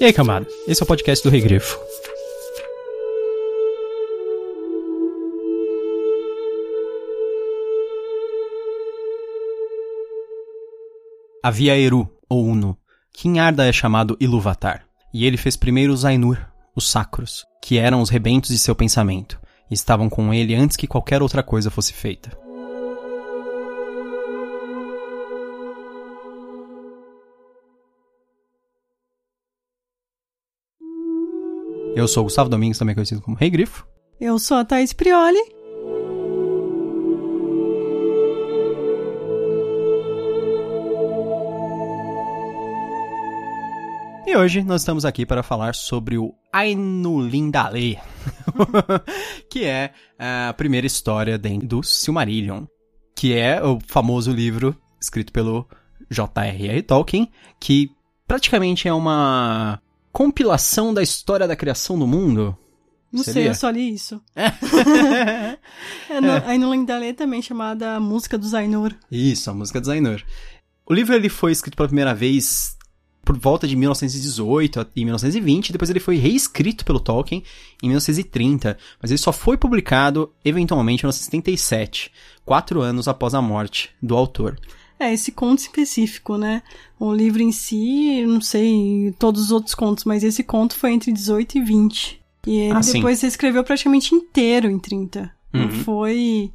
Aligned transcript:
E 0.00 0.04
aí, 0.06 0.14
camada? 0.14 0.46
Esse 0.66 0.82
é 0.82 0.84
o 0.84 0.86
podcast 0.86 1.22
do 1.22 1.30
Regrifo. 1.30 1.78
Havia 11.42 11.76
Eru, 11.76 12.08
ou 12.30 12.46
Uno, 12.46 12.78
que 13.12 13.28
em 13.28 13.40
Arda 13.40 13.68
é 13.68 13.72
chamado 13.72 14.16
Iluvatar, 14.18 14.86
e 15.12 15.26
ele 15.26 15.36
fez 15.36 15.54
primeiro 15.54 15.92
os 15.92 16.06
Ainur, 16.06 16.38
os 16.74 16.88
Sacros, 16.90 17.44
que 17.60 17.76
eram 17.76 18.00
os 18.00 18.08
rebentos 18.08 18.48
de 18.48 18.58
seu 18.58 18.74
pensamento, 18.74 19.38
e 19.70 19.74
estavam 19.74 20.08
com 20.08 20.32
ele 20.32 20.54
antes 20.54 20.78
que 20.78 20.86
qualquer 20.86 21.20
outra 21.20 21.42
coisa 21.42 21.70
fosse 21.70 21.92
feita. 21.92 22.30
Eu 31.94 32.06
sou 32.06 32.22
o 32.22 32.24
Gustavo 32.24 32.48
Domingos, 32.48 32.78
também 32.78 32.94
conhecido 32.94 33.20
como 33.20 33.36
Rei 33.36 33.50
Grifo. 33.50 33.86
Eu 34.20 34.38
sou 34.38 34.58
a 34.58 34.64
Thaís 34.64 34.92
Prioli. 34.92 35.40
E 44.24 44.36
hoje 44.36 44.62
nós 44.62 44.82
estamos 44.82 45.04
aqui 45.04 45.26
para 45.26 45.42
falar 45.42 45.74
sobre 45.74 46.16
o 46.16 46.32
Ainulindale, 46.52 47.98
que 49.50 49.64
é 49.64 49.92
a 50.16 50.52
primeira 50.52 50.86
história 50.86 51.36
do 51.36 51.82
Silmarillion, 51.82 52.66
que 53.16 53.34
é 53.34 53.60
o 53.60 53.80
famoso 53.88 54.30
livro 54.30 54.76
escrito 55.00 55.32
pelo 55.32 55.66
J.R.R. 56.08 56.82
Tolkien, 56.82 57.28
que 57.58 57.90
praticamente 58.28 58.86
é 58.86 58.92
uma 58.92 59.82
compilação 60.12 60.92
da 60.92 61.02
história 61.02 61.46
da 61.46 61.56
criação 61.56 61.98
do 61.98 62.06
mundo. 62.06 62.56
Não 63.12 63.24
Seria? 63.24 63.42
sei, 63.42 63.50
eu 63.50 63.54
só 63.54 63.70
li 63.70 63.92
isso. 63.92 64.20
é, 64.36 66.20
no, 66.20 66.32
Aí 66.46 66.58
no 66.58 66.72
Lindalê 66.72 67.12
também 67.12 67.42
chamada 67.42 67.98
Música 67.98 68.38
dos 68.38 68.54
Ainur. 68.54 68.94
Isso, 69.10 69.50
a 69.50 69.54
música 69.54 69.80
do 69.80 69.90
Ainur. 69.90 70.22
O 70.86 70.94
livro 70.94 71.14
ele 71.14 71.28
foi 71.28 71.50
escrito 71.50 71.76
pela 71.76 71.88
primeira 71.88 72.14
vez 72.14 72.76
por 73.24 73.38
volta 73.38 73.66
de 73.68 73.76
1918 73.76 74.88
e 74.96 75.04
1920, 75.04 75.72
depois 75.72 75.90
ele 75.90 76.00
foi 76.00 76.16
reescrito 76.16 76.84
pelo 76.84 76.98
Tolkien 76.98 77.44
em 77.82 77.86
1930, 77.88 78.76
mas 79.00 79.10
ele 79.10 79.18
só 79.18 79.32
foi 79.32 79.56
publicado 79.56 80.32
eventualmente 80.44 81.02
em 81.02 81.06
1977, 81.06 82.10
quatro 82.44 82.80
anos 82.80 83.06
após 83.06 83.34
a 83.34 83.42
morte 83.42 83.90
do 84.02 84.16
autor. 84.16 84.58
É, 85.00 85.12
esse 85.14 85.32
conto 85.32 85.60
específico, 85.60 86.36
né? 86.36 86.62
O 86.98 87.10
livro 87.12 87.40
em 87.42 87.50
si, 87.50 88.22
não 88.26 88.40
sei 88.42 89.14
todos 89.18 89.44
os 89.44 89.50
outros 89.50 89.74
contos, 89.74 90.04
mas 90.04 90.22
esse 90.22 90.44
conto 90.44 90.76
foi 90.76 90.92
entre 90.92 91.10
18 91.10 91.56
e 91.56 91.60
20. 91.62 92.20
E 92.46 92.56
ele 92.58 92.74
Ah, 92.74 92.82
sim. 92.82 92.92
depois 92.98 93.22
reescreveu 93.22 93.64
praticamente 93.64 94.14
inteiro 94.14 94.68
em 94.70 94.78
30. 94.78 95.32
Não 95.52 95.62
Uhum. 95.64 95.70
foi, 95.70 96.52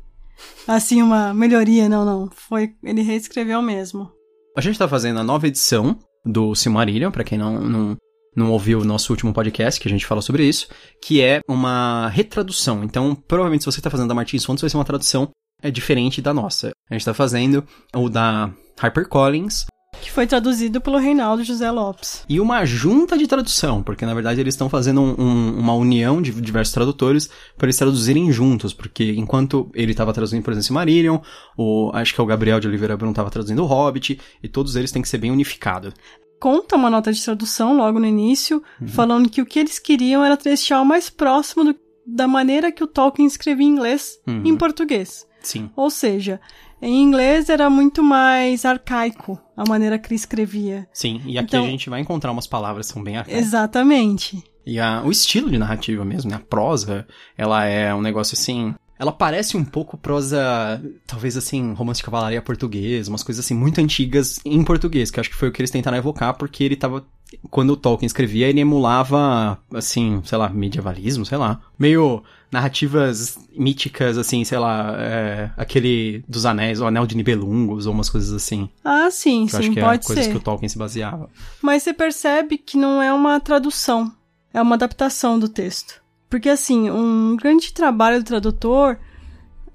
assim, 0.68 1.02
uma 1.02 1.34
melhoria, 1.34 1.90
não, 1.90 2.06
não. 2.06 2.30
Foi, 2.32 2.74
ele 2.84 3.02
reescreveu 3.02 3.62
mesmo. 3.64 4.12
A 4.56 4.62
gente 4.62 4.78
tá 4.78 4.88
fazendo 4.88 5.20
a 5.20 5.24
nova 5.24 5.48
edição 5.48 5.98
do 6.24 6.54
Silmarillion, 6.56 7.12
pra 7.12 7.24
quem 7.24 7.38
não, 7.38 7.60
não, 7.62 7.98
não 8.36 8.52
ouviu 8.52 8.80
o 8.80 8.86
nosso 8.86 9.12
último 9.12 9.34
podcast, 9.34 9.80
que 9.82 9.88
a 9.88 9.92
gente 9.92 10.06
fala 10.06 10.22
sobre 10.22 10.48
isso, 10.48 10.68
que 11.02 11.20
é 11.22 11.42
uma 11.48 12.08
retradução. 12.10 12.84
Então, 12.84 13.16
provavelmente, 13.16 13.64
se 13.64 13.72
você 13.72 13.82
tá 13.82 13.90
fazendo 13.90 14.08
da 14.08 14.16
Martins 14.16 14.46
Fontes, 14.46 14.62
vai 14.62 14.70
ser 14.70 14.78
uma 14.78 14.86
tradução 14.86 15.30
é, 15.62 15.72
diferente 15.72 16.22
da 16.22 16.34
nossa. 16.34 16.72
A 16.90 16.94
gente 16.94 17.06
tá 17.06 17.14
fazendo 17.14 17.64
o 17.96 18.10
da 18.10 18.52
HarperCollins 18.82 19.66
Que 20.02 20.12
foi 20.12 20.28
traduzido 20.28 20.80
pelo 20.82 20.98
Reinaldo 20.98 21.44
José 21.44 21.72
Lopes. 21.72 22.24
e 22.30 22.40
uma 22.40 22.66
junta 22.66 23.18
de 23.18 23.26
tradução, 23.28 23.82
porque 23.82 24.06
na 24.06 24.14
verdade 24.14 24.40
eles 24.42 24.54
estão 24.54 24.70
fazendo 24.70 25.02
um- 25.02 25.16
um- 25.18 25.58
uma 25.60 25.74
união 25.74 26.22
de 26.22 26.32
diversos 26.32 26.74
tradutores 26.74 27.30
para 27.58 27.66
eles 27.68 27.78
traduzirem 27.78 28.32
juntos, 28.32 28.74
porque 28.74 29.14
enquanto 29.18 29.72
ele 29.74 29.92
estava 29.92 30.14
traduzindo, 30.14 30.44
por 30.44 30.52
exemplo, 30.52 30.66
Silmarillion, 30.66 31.20
o, 31.58 31.90
acho 31.94 32.14
que 32.14 32.20
é 32.20 32.24
o 32.24 32.28
Gabriel 32.28 32.60
de 32.60 32.68
Oliveira 32.68 32.98
Bruno 32.98 33.14
estava 33.14 33.32
traduzindo 33.32 33.64
o 33.64 33.66
Hobbit, 33.66 34.20
e 34.44 34.48
todos 34.50 34.76
eles 34.76 34.92
têm 34.92 35.02
que 35.02 35.10
ser 35.10 35.18
bem 35.18 35.32
unificados. 35.32 35.94
conta 36.38 36.76
uma 36.76 36.90
nota 36.90 37.12
de 37.12 37.24
tradução 37.24 37.76
logo 37.78 37.98
no 38.00 38.06
início, 38.06 38.62
Uhum. 38.80 38.88
falando 38.90 39.30
que 39.30 39.42
o 39.42 39.46
que 39.46 39.58
eles 39.58 39.80
queriam 39.80 40.24
era 40.24 40.36
deixar 40.38 40.80
o 40.82 40.86
mais 40.86 41.10
próximo 41.10 41.64
do- 41.64 41.76
da 42.06 42.28
maneira 42.28 42.72
que 42.72 42.84
o 42.84 42.88
Tolkien 42.88 43.26
escrevia 43.26 43.66
em 43.66 43.70
inglês 43.70 44.20
Uhum. 44.28 44.42
em 44.46 44.56
português. 44.56 45.26
Sim. 45.46 45.70
Ou 45.76 45.90
seja, 45.90 46.40
em 46.82 47.02
inglês 47.02 47.50
era 47.50 47.70
muito 47.70 48.04
mais 48.04 48.66
arcaico 48.66 49.40
a 49.56 49.64
maneira 49.68 49.98
que 50.00 50.08
ele 50.08 50.16
escrevia. 50.16 50.88
Sim, 50.92 51.22
e 51.26 51.38
aqui 51.38 51.48
Então- 51.56 51.66
a 51.66 51.70
gente 51.70 51.90
vai 51.90 52.02
encontrar 52.02 52.32
umas 52.32 52.48
palavras 52.48 52.88
que 52.88 52.94
são 52.94 53.04
bem 53.04 53.18
arcaicas. 53.18 53.46
Exatamente. 53.46 54.44
E 54.66 54.80
a- 54.80 55.04
o 55.06 55.12
estilo 55.12 55.50
de 55.52 55.58
narrativa 55.58 56.04
mesmo, 56.04 56.30
né? 56.32 56.38
A 56.38 56.40
prosa, 56.40 57.06
ela 57.38 57.64
é 57.66 57.94
um 57.94 58.02
negócio 58.02 58.36
assim. 58.36 58.74
Ela 58.98 59.12
parece 59.12 59.58
um 59.58 59.64
pouco 59.66 59.98
prosa, 59.98 60.82
talvez 61.06 61.36
assim, 61.36 61.74
romance 61.74 62.00
de 62.00 62.06
cavalaria 62.06 62.42
português, 62.42 63.08
umas 63.10 63.22
coisas 63.24 63.44
assim 63.46 63.54
muito 63.54 63.80
antigas 63.82 64.40
em 64.46 64.64
português, 64.64 65.12
que 65.12 65.20
eu 65.20 65.22
acho 65.22 65.30
que 65.30 65.36
foi 65.36 65.50
o 65.50 65.52
que 65.52 65.62
eles 65.62 65.70
tentaram 65.70 65.98
evocar, 65.98 66.34
porque 66.38 66.64
ele 66.64 66.76
tava. 66.76 67.06
Quando 67.50 67.72
o 67.72 67.78
Tolkien 67.78 68.08
escrevia, 68.08 68.48
ele 68.48 68.60
emulava, 68.60 69.60
assim, 69.74 70.22
sei 70.26 70.38
lá, 70.38 70.50
medievalismo, 70.50 71.26
sei 71.26 71.38
lá. 71.38 71.62
Meio 71.78 72.24
narrativas 72.52 73.38
míticas, 73.56 74.18
assim, 74.18 74.44
sei 74.44 74.58
lá, 74.58 74.96
é, 74.98 75.52
aquele 75.58 76.24
dos 76.28 76.46
anéis, 76.46 76.80
o 76.80 76.86
anel 76.86 77.06
de 77.06 77.16
Nibelungos, 77.16 77.86
ou 77.86 77.94
umas 77.94 78.10
coisas 78.10 78.32
assim. 78.32 78.70
Ah, 78.84 79.10
sim, 79.12 79.48
eu 79.52 79.58
acho 79.60 79.68
sim, 79.68 79.74
que 79.74 79.80
é 79.80 79.84
pode 79.84 80.06
coisas 80.06 80.26
ser. 80.26 80.32
que 80.32 80.38
o 80.38 80.42
Tolkien 80.42 80.70
se 80.70 80.78
baseava. 80.78 81.30
Mas 81.62 81.84
você 81.84 81.94
percebe 81.94 82.58
que 82.58 82.78
não 82.78 83.02
é 83.02 83.14
uma 83.14 83.40
tradução, 83.40 84.12
é 84.54 84.62
uma 84.62 84.76
adaptação 84.76 85.38
do 85.38 85.50
texto. 85.50 86.02
Porque, 86.30 86.50
assim, 86.50 86.90
um 86.90 87.36
grande 87.36 87.74
trabalho 87.74 88.20
do 88.20 88.26
tradutor 88.26 88.98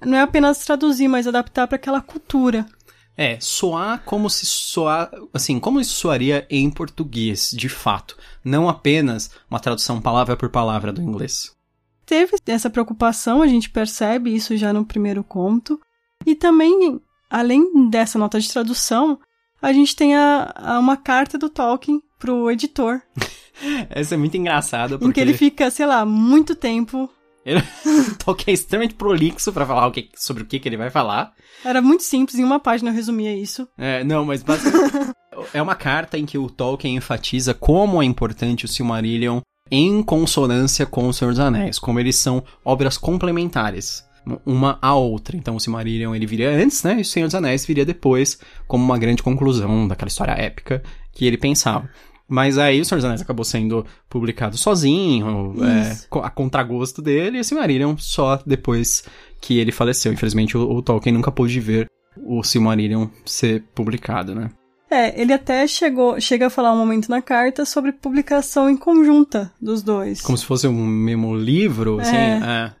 não 0.05 0.17
é 0.17 0.21
apenas 0.21 0.59
traduzir, 0.65 1.07
mas 1.07 1.27
adaptar 1.27 1.67
para 1.67 1.75
aquela 1.75 2.01
cultura. 2.01 2.65
É, 3.21 3.37
soar 3.39 4.01
como 4.03 4.29
se 4.29 4.45
soar, 4.45 5.11
assim, 5.33 5.59
como 5.59 5.79
isso 5.79 5.93
soaria 5.93 6.47
em 6.49 6.69
português, 6.71 7.51
de 7.55 7.69
fato, 7.69 8.17
não 8.43 8.67
apenas 8.67 9.29
uma 9.49 9.59
tradução 9.59 10.01
palavra 10.01 10.35
por 10.35 10.49
palavra 10.49 10.91
do 10.91 11.01
inglês. 11.01 11.51
Teve 12.05 12.37
essa 12.47 12.69
preocupação, 12.69 13.41
a 13.41 13.47
gente 13.47 13.69
percebe 13.69 14.33
isso 14.35 14.57
já 14.57 14.73
no 14.73 14.83
primeiro 14.85 15.23
conto. 15.23 15.79
E 16.25 16.33
também, 16.35 16.99
além 17.29 17.89
dessa 17.89 18.17
nota 18.17 18.39
de 18.39 18.51
tradução, 18.51 19.19
a 19.61 19.71
gente 19.71 19.95
tem 19.95 20.15
a, 20.15 20.51
a- 20.55 20.79
uma 20.79 20.97
carta 20.97 21.37
do 21.37 21.49
Tolkien 21.49 22.01
pro 22.19 22.49
editor, 22.51 23.01
Essa 23.91 24.15
é 24.15 24.17
muito 24.17 24.35
engraçada 24.37 24.95
em 24.95 24.97
porque 24.97 25.13
que 25.13 25.19
ele 25.21 25.33
fica, 25.37 25.69
sei 25.69 25.85
lá, 25.85 26.03
muito 26.05 26.55
tempo. 26.55 27.07
O 27.45 28.15
Tolkien 28.15 28.51
é 28.51 28.53
extremamente 28.53 28.95
prolixo 28.95 29.51
pra 29.51 29.65
falar 29.65 29.87
o 29.87 29.91
que, 29.91 30.09
sobre 30.15 30.43
o 30.43 30.45
que, 30.45 30.59
que 30.59 30.69
ele 30.69 30.77
vai 30.77 30.89
falar. 30.89 31.33
Era 31.65 31.81
muito 31.81 32.03
simples, 32.03 32.37
em 32.37 32.43
uma 32.43 32.59
página 32.59 32.91
eu 32.91 32.95
resumia 32.95 33.35
isso. 33.35 33.67
É, 33.77 34.03
não, 34.03 34.25
mas 34.25 34.43
basicamente 34.43 35.11
é 35.53 35.61
uma 35.61 35.75
carta 35.75 36.17
em 36.17 36.25
que 36.25 36.37
o 36.37 36.49
Tolkien 36.49 36.95
enfatiza 36.95 37.53
como 37.53 38.01
é 38.01 38.05
importante 38.05 38.65
o 38.65 38.67
Silmarillion 38.67 39.41
em 39.69 40.03
consonância 40.03 40.85
com 40.85 41.07
o 41.07 41.13
Senhor 41.13 41.31
dos 41.31 41.39
Anéis, 41.39 41.79
como 41.79 41.99
eles 41.99 42.17
são 42.17 42.43
obras 42.63 42.97
complementares 42.97 44.03
uma 44.45 44.77
à 44.81 44.93
outra. 44.93 45.35
Então 45.35 45.55
o 45.55 45.59
Silmarillion 45.59 46.13
ele 46.13 46.25
viria 46.25 46.49
antes, 46.51 46.83
né? 46.83 46.97
E 46.97 47.01
o 47.01 47.05
Senhor 47.05 47.25
dos 47.25 47.35
Anéis 47.35 47.65
viria 47.65 47.85
depois, 47.85 48.39
como 48.67 48.83
uma 48.83 48.97
grande 48.97 49.23
conclusão 49.23 49.87
daquela 49.87 50.09
história 50.09 50.33
épica 50.33 50.83
que 51.11 51.25
ele 51.25 51.37
pensava. 51.37 51.89
Mas 52.31 52.57
aí 52.57 52.79
o 52.79 52.85
Senhor 52.85 52.99
dos 52.99 53.03
Anéis 53.03 53.21
acabou 53.21 53.43
sendo 53.43 53.85
publicado 54.07 54.57
sozinho, 54.57 55.53
é, 55.65 55.97
a 56.23 56.29
contragosto 56.29 57.01
dele, 57.01 57.37
e 57.37 57.41
o 57.41 57.43
Silmarillion 57.43 57.97
só 57.97 58.41
depois 58.45 59.03
que 59.41 59.59
ele 59.59 59.69
faleceu. 59.69 60.13
Infelizmente 60.13 60.57
o, 60.57 60.61
o 60.61 60.81
Tolkien 60.81 61.13
nunca 61.13 61.29
pôde 61.29 61.59
ver 61.59 61.87
o 62.15 62.41
Silmarillion 62.41 63.09
ser 63.25 63.65
publicado, 63.75 64.33
né? 64.33 64.49
É, 64.89 65.19
ele 65.21 65.33
até 65.33 65.67
chegou, 65.67 66.21
chega 66.21 66.47
a 66.47 66.49
falar 66.49 66.71
um 66.71 66.77
momento 66.77 67.09
na 67.09 67.21
carta 67.21 67.65
sobre 67.65 67.91
publicação 67.91 68.69
em 68.69 68.77
conjunta 68.77 69.51
dos 69.61 69.83
dois. 69.83 70.21
Como 70.21 70.37
se 70.37 70.45
fosse 70.45 70.69
um 70.69 70.85
mesmo 70.87 71.35
livro, 71.35 71.99
assim. 71.99 72.15
É. 72.15 72.39
é. 72.41 72.71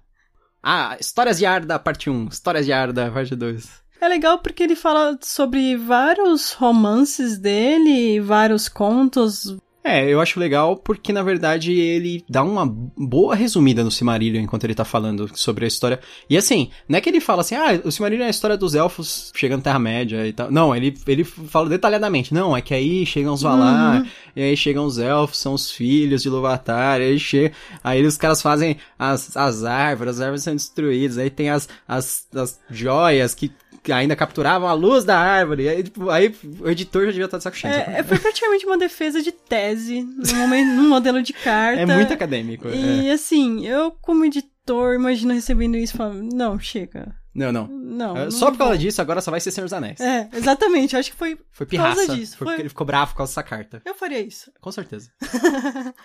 Ah, 0.63 0.95
Histórias 0.97 1.37
de 1.37 1.45
Arda, 1.45 1.77
parte 1.77 2.09
1. 2.09 2.29
Histórias 2.29 2.65
de 2.65 2.71
Arda, 2.71 3.11
parte 3.11 3.35
2. 3.35 3.69
É 4.01 4.07
legal 4.07 4.39
porque 4.39 4.63
ele 4.63 4.75
fala 4.75 5.15
sobre 5.21 5.77
vários 5.77 6.53
romances 6.53 7.37
dele, 7.37 8.19
vários 8.19 8.67
contos. 8.67 9.55
É, 9.83 10.07
eu 10.07 10.21
acho 10.21 10.39
legal 10.39 10.77
porque, 10.77 11.11
na 11.11 11.23
verdade, 11.23 11.71
ele 11.71 12.23
dá 12.29 12.43
uma 12.43 12.65
boa 12.65 13.35
resumida 13.35 13.83
no 13.83 13.89
Silmarillion 13.89 14.41
enquanto 14.41 14.63
ele 14.63 14.75
tá 14.75 14.85
falando 14.85 15.29
sobre 15.35 15.65
a 15.65 15.67
história. 15.67 15.99
E 16.29 16.37
assim, 16.37 16.69
não 16.87 16.97
é 16.97 17.01
que 17.01 17.09
ele 17.09 17.19
fala 17.19 17.41
assim, 17.41 17.55
ah, 17.55 17.81
o 17.83 17.91
Silmarillion 17.91 18.25
é 18.25 18.27
a 18.27 18.31
história 18.31 18.55
dos 18.55 18.75
elfos 18.75 19.31
chegando 19.35 19.61
à 19.61 19.63
Terra-média 19.63 20.27
e 20.27 20.33
tal. 20.33 20.51
Não, 20.51 20.75
ele, 20.75 20.95
ele 21.07 21.23
fala 21.23 21.67
detalhadamente. 21.67 22.33
Não, 22.33 22.55
é 22.55 22.61
que 22.61 22.73
aí 22.73 23.05
chegam 23.05 23.33
os 23.33 23.41
Valar, 23.41 24.05
e 24.35 24.41
aí 24.41 24.55
chegam 24.55 24.85
os 24.85 24.99
elfos, 24.99 25.39
são 25.39 25.53
os 25.53 25.71
filhos 25.71 26.21
de 26.21 26.29
Luvatar, 26.29 27.01
e 27.01 27.05
aí 27.05 27.19
chega... 27.19 27.51
Aí 27.83 28.05
os 28.05 28.17
caras 28.17 28.41
fazem 28.41 28.77
as, 28.99 29.35
as 29.35 29.63
árvores, 29.63 30.15
as 30.15 30.21
árvores 30.21 30.43
são 30.43 30.55
destruídas, 30.55 31.17
aí 31.17 31.29
tem 31.29 31.49
as, 31.49 31.67
as, 31.87 32.27
as 32.35 32.59
joias 32.69 33.33
que 33.33 33.51
ainda 33.89 34.15
capturavam 34.15 34.67
a 34.67 34.73
luz 34.73 35.03
da 35.03 35.17
árvore. 35.17 35.67
Aí, 35.69 35.83
tipo, 35.83 36.09
aí 36.09 36.35
o 36.59 36.69
editor 36.69 37.05
já 37.05 37.11
devia 37.11 37.25
estar 37.25 37.37
de 37.37 37.43
saco 37.43 37.57
cheio. 37.57 37.73
É, 37.73 38.03
foi 38.03 38.19
praticamente 38.19 38.65
uma 38.65 38.77
defesa 38.77 39.21
de 39.21 39.31
tese, 39.31 40.01
num, 40.01 40.89
modelo 40.89 41.23
de 41.23 41.33
carta. 41.33 41.81
É 41.81 41.85
muito 41.85 42.13
acadêmico. 42.13 42.67
E 42.67 43.07
é. 43.07 43.13
assim, 43.13 43.65
eu 43.65 43.91
como 44.01 44.25
editor, 44.25 44.95
imagino 44.95 45.33
recebendo 45.33 45.77
isso 45.77 45.95
e 45.95 45.97
falando, 45.97 46.35
não, 46.35 46.59
chega. 46.59 47.15
Não, 47.33 47.51
não. 47.51 47.67
Não. 47.67 48.17
É, 48.17 48.23
não 48.25 48.31
Só 48.31 48.51
por 48.51 48.57
causa 48.57 48.73
vou. 48.73 48.81
disso, 48.81 49.01
agora 49.01 49.21
só 49.21 49.31
vai 49.31 49.39
ser 49.39 49.51
Senhor 49.51 49.65
dos 49.65 49.73
Anéis. 49.73 49.99
É, 49.99 50.29
exatamente. 50.33 50.97
Acho 50.97 51.11
que 51.11 51.17
foi. 51.17 51.37
Foi 51.51 51.65
por 51.65 51.77
causa 51.77 52.01
pirraça. 52.01 52.15
disso, 52.15 52.37
Foi 52.37 52.59
ele 52.59 52.69
ficou 52.69 52.85
bravo 52.85 53.11
por 53.11 53.17
causa 53.17 53.31
dessa 53.31 53.43
carta. 53.43 53.81
Eu 53.85 53.95
faria 53.95 54.19
isso. 54.19 54.51
Com 54.59 54.71
certeza. 54.71 55.09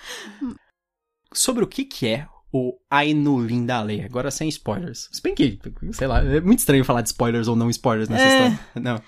Sobre 1.34 1.64
o 1.64 1.67
que 1.67 1.84
que 1.84 2.06
é 2.06 2.29
o 2.52 2.75
Ainulin 2.90 3.66
da 3.66 3.82
lei, 3.82 4.02
agora 4.04 4.31
sem 4.31 4.48
spoilers. 4.48 5.08
Se 5.12 5.20
bem 5.22 5.34
que, 5.34 5.58
sei 5.93 6.06
lá, 6.06 6.22
é 6.22 6.40
muito 6.40 6.60
estranho 6.60 6.84
falar 6.84 7.02
de 7.02 7.08
spoilers 7.08 7.48
ou 7.48 7.56
não 7.56 7.69
spoilers 7.70 8.08
nessa 8.08 8.25
É. 8.25 8.48
história. 8.48 8.60
Não. 8.76 9.02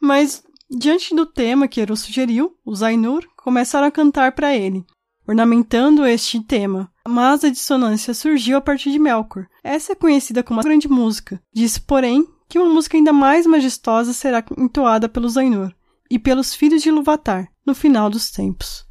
Mas, 0.00 0.42
diante 0.70 1.14
do 1.14 1.24
tema 1.24 1.68
que 1.68 1.80
Eru 1.80 1.96
sugeriu, 1.96 2.56
os 2.64 2.82
Ainur 2.82 3.24
começaram 3.36 3.86
a 3.86 3.90
cantar 3.90 4.32
para 4.32 4.54
ele, 4.54 4.84
ornamentando 5.26 6.04
este 6.04 6.40
tema. 6.42 6.90
Mas 7.08 7.44
a 7.44 7.50
dissonância 7.50 8.14
surgiu 8.14 8.56
a 8.56 8.60
partir 8.60 8.90
de 8.92 8.98
Melkor. 8.98 9.46
Essa 9.64 9.92
é 9.92 9.96
conhecida 9.96 10.42
como 10.42 10.60
a 10.60 10.62
grande 10.62 10.88
música. 10.88 11.40
Disse, 11.52 11.80
porém, 11.80 12.26
que 12.48 12.58
uma 12.58 12.72
música 12.72 12.96
ainda 12.96 13.12
mais 13.12 13.46
majestosa 13.46 14.12
será 14.12 14.44
entoada 14.58 15.08
pelos 15.08 15.36
Ainur 15.36 15.72
e 16.10 16.18
pelos 16.18 16.54
filhos 16.54 16.82
de 16.82 16.90
Ilúvatar, 16.90 17.48
no 17.66 17.74
final 17.74 18.10
dos 18.10 18.30
tempos. 18.30 18.86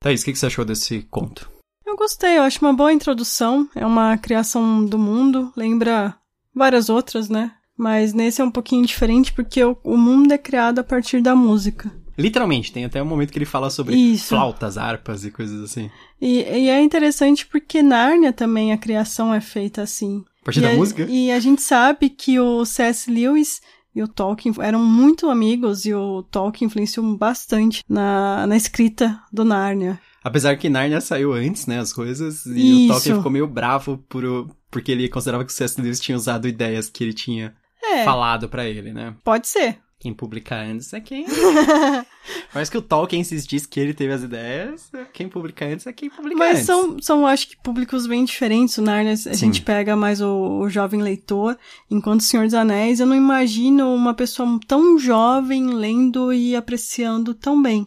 Thaís, 0.00 0.22
o 0.22 0.24
que 0.24 0.34
você 0.36 0.46
achou 0.46 0.64
desse 0.64 1.02
conto? 1.10 1.50
Eu 1.92 1.96
gostei, 1.96 2.38
eu 2.38 2.42
acho 2.42 2.58
uma 2.64 2.72
boa 2.72 2.90
introdução. 2.90 3.68
É 3.74 3.84
uma 3.84 4.16
criação 4.16 4.82
do 4.82 4.98
mundo, 4.98 5.52
lembra 5.54 6.14
várias 6.54 6.88
outras, 6.88 7.28
né? 7.28 7.52
Mas 7.76 8.14
nesse 8.14 8.40
é 8.40 8.44
um 8.44 8.50
pouquinho 8.50 8.86
diferente 8.86 9.30
porque 9.30 9.62
o, 9.62 9.76
o 9.84 9.98
mundo 9.98 10.32
é 10.32 10.38
criado 10.38 10.78
a 10.78 10.84
partir 10.84 11.20
da 11.20 11.36
música. 11.36 11.92
Literalmente, 12.16 12.72
tem 12.72 12.86
até 12.86 13.02
um 13.02 13.06
momento 13.06 13.30
que 13.30 13.36
ele 13.36 13.44
fala 13.44 13.68
sobre 13.68 13.94
Isso. 13.94 14.28
flautas, 14.28 14.78
harpas 14.78 15.22
e 15.26 15.30
coisas 15.30 15.62
assim. 15.62 15.90
E, 16.18 16.38
e 16.38 16.70
é 16.70 16.80
interessante 16.80 17.44
porque 17.44 17.82
Nárnia 17.82 18.32
também 18.32 18.72
a 18.72 18.78
criação 18.78 19.32
é 19.32 19.40
feita 19.42 19.82
assim. 19.82 20.24
A 20.40 20.44
partir 20.46 20.60
e 20.60 20.62
da 20.62 20.70
a, 20.70 20.74
música? 20.74 21.06
E 21.10 21.30
a 21.30 21.40
gente 21.40 21.60
sabe 21.60 22.08
que 22.08 22.40
o 22.40 22.64
C.S. 22.64 23.10
Lewis 23.10 23.60
e 23.94 24.02
o 24.02 24.08
Tolkien 24.08 24.54
eram 24.60 24.82
muito 24.82 25.28
amigos 25.28 25.84
e 25.84 25.92
o 25.92 26.22
Tolkien 26.22 26.68
influenciou 26.68 27.18
bastante 27.18 27.84
na, 27.86 28.46
na 28.46 28.56
escrita 28.56 29.20
do 29.30 29.44
Nárnia. 29.44 30.00
Apesar 30.24 30.56
que 30.56 30.68
Narnia 30.68 31.00
saiu 31.00 31.32
antes, 31.32 31.66
né, 31.66 31.78
as 31.80 31.92
coisas, 31.92 32.46
e 32.46 32.84
Isso. 32.84 32.92
o 32.92 32.94
Tolkien 32.94 33.16
ficou 33.16 33.32
meio 33.32 33.46
bravo 33.46 33.98
por, 34.08 34.24
o- 34.24 34.50
porque 34.70 34.92
ele 34.92 35.08
considerava 35.08 35.44
que 35.44 35.50
o 35.52 35.54
C.S. 35.54 35.80
Lewis 35.80 35.98
tinha 36.00 36.16
usado 36.16 36.46
ideias 36.46 36.88
que 36.88 37.02
ele 37.02 37.12
tinha 37.12 37.54
É, 37.82 38.04
falado 38.04 38.48
pra 38.48 38.64
ele, 38.66 38.92
né? 38.92 39.14
pode 39.24 39.48
ser. 39.48 39.78
Quem 39.98 40.12
publica 40.12 40.56
antes 40.56 40.92
é 40.92 41.00
quem... 41.00 41.24
Parece 42.52 42.70
que 42.70 42.78
o 42.78 42.82
Tolkien 42.82 43.20
insistisse 43.20 43.66
que 43.68 43.78
ele 43.78 43.94
teve 43.94 44.12
as 44.12 44.22
ideias, 44.22 44.90
quem 45.12 45.28
publica 45.28 45.64
antes 45.64 45.86
é 45.86 45.92
quem 45.92 46.10
publica 46.10 46.36
Mas 46.36 46.54
antes. 46.56 46.66
são, 46.66 46.96
são, 47.00 47.26
acho 47.26 47.48
que, 47.48 47.56
públicos 47.62 48.06
bem 48.06 48.24
diferentes. 48.24 48.76
O 48.78 48.82
Narnia, 48.82 49.12
a 49.12 49.16
Sim. 49.16 49.32
gente 49.34 49.62
pega 49.62 49.94
mais 49.96 50.20
o, 50.20 50.60
o 50.60 50.68
jovem 50.68 51.00
leitor, 51.00 51.56
enquanto 51.90 52.20
o 52.20 52.24
Senhor 52.24 52.44
dos 52.44 52.54
Anéis, 52.54 52.98
eu 53.00 53.06
não 53.06 53.14
imagino 53.16 53.94
uma 53.94 54.12
pessoa 54.14 54.58
tão 54.66 54.98
jovem 54.98 55.68
lendo 55.68 56.32
e 56.32 56.54
apreciando 56.56 57.32
tão 57.34 57.60
bem. 57.62 57.84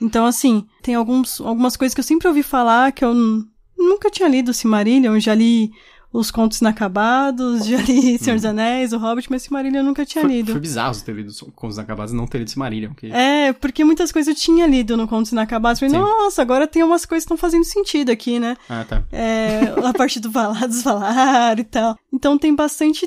Então, 0.00 0.26
assim, 0.26 0.66
tem 0.82 0.94
alguns, 0.94 1.40
algumas 1.40 1.76
coisas 1.76 1.94
que 1.94 2.00
eu 2.00 2.04
sempre 2.04 2.28
ouvi 2.28 2.42
falar 2.42 2.92
que 2.92 3.04
eu 3.04 3.14
nunca 3.76 4.10
tinha 4.10 4.28
lido 4.28 4.52
Silmarillion, 4.54 5.14
eu 5.14 5.20
já 5.20 5.34
li 5.34 5.70
os 6.12 6.30
Contos 6.30 6.60
Inacabados, 6.60 7.66
já 7.66 7.76
li 7.78 8.18
Senhor 8.18 8.36
dos 8.36 8.44
Anéis, 8.44 8.92
o 8.92 8.98
Hobbit, 8.98 9.30
mas 9.30 9.42
Silmarillion 9.42 9.80
eu 9.80 9.84
nunca 9.84 10.06
tinha 10.06 10.22
Foi, 10.24 10.32
lido. 10.32 10.52
foi 10.52 10.60
bizarro 10.60 10.94
ter 11.02 11.14
lido 11.14 11.32
Contos 11.54 11.76
Inacabados 11.76 12.12
e 12.12 12.16
não 12.16 12.26
ter 12.26 12.38
lido 12.38 12.50
Silmarillion. 12.50 12.94
Que... 12.94 13.12
É, 13.12 13.52
porque 13.52 13.84
muitas 13.84 14.10
coisas 14.10 14.28
eu 14.34 14.40
tinha 14.40 14.66
lido 14.66 14.96
no 14.96 15.06
Contos 15.06 15.32
Inacabados. 15.32 15.80
Falei, 15.80 15.94
Sim. 15.94 16.00
nossa, 16.00 16.40
agora 16.40 16.66
tem 16.66 16.82
umas 16.82 17.04
coisas 17.04 17.24
que 17.24 17.32
estão 17.32 17.36
fazendo 17.36 17.64
sentido 17.64 18.10
aqui, 18.10 18.38
né? 18.38 18.56
Ah, 18.68 18.84
tá. 18.88 19.04
É, 19.12 19.74
a 19.84 19.92
parte 19.94 20.18
do 20.18 20.30
falados 20.32 20.82
falar 20.82 21.58
e 21.58 21.64
tal. 21.64 21.96
Então 22.12 22.38
tem 22.38 22.54
bastante 22.54 23.06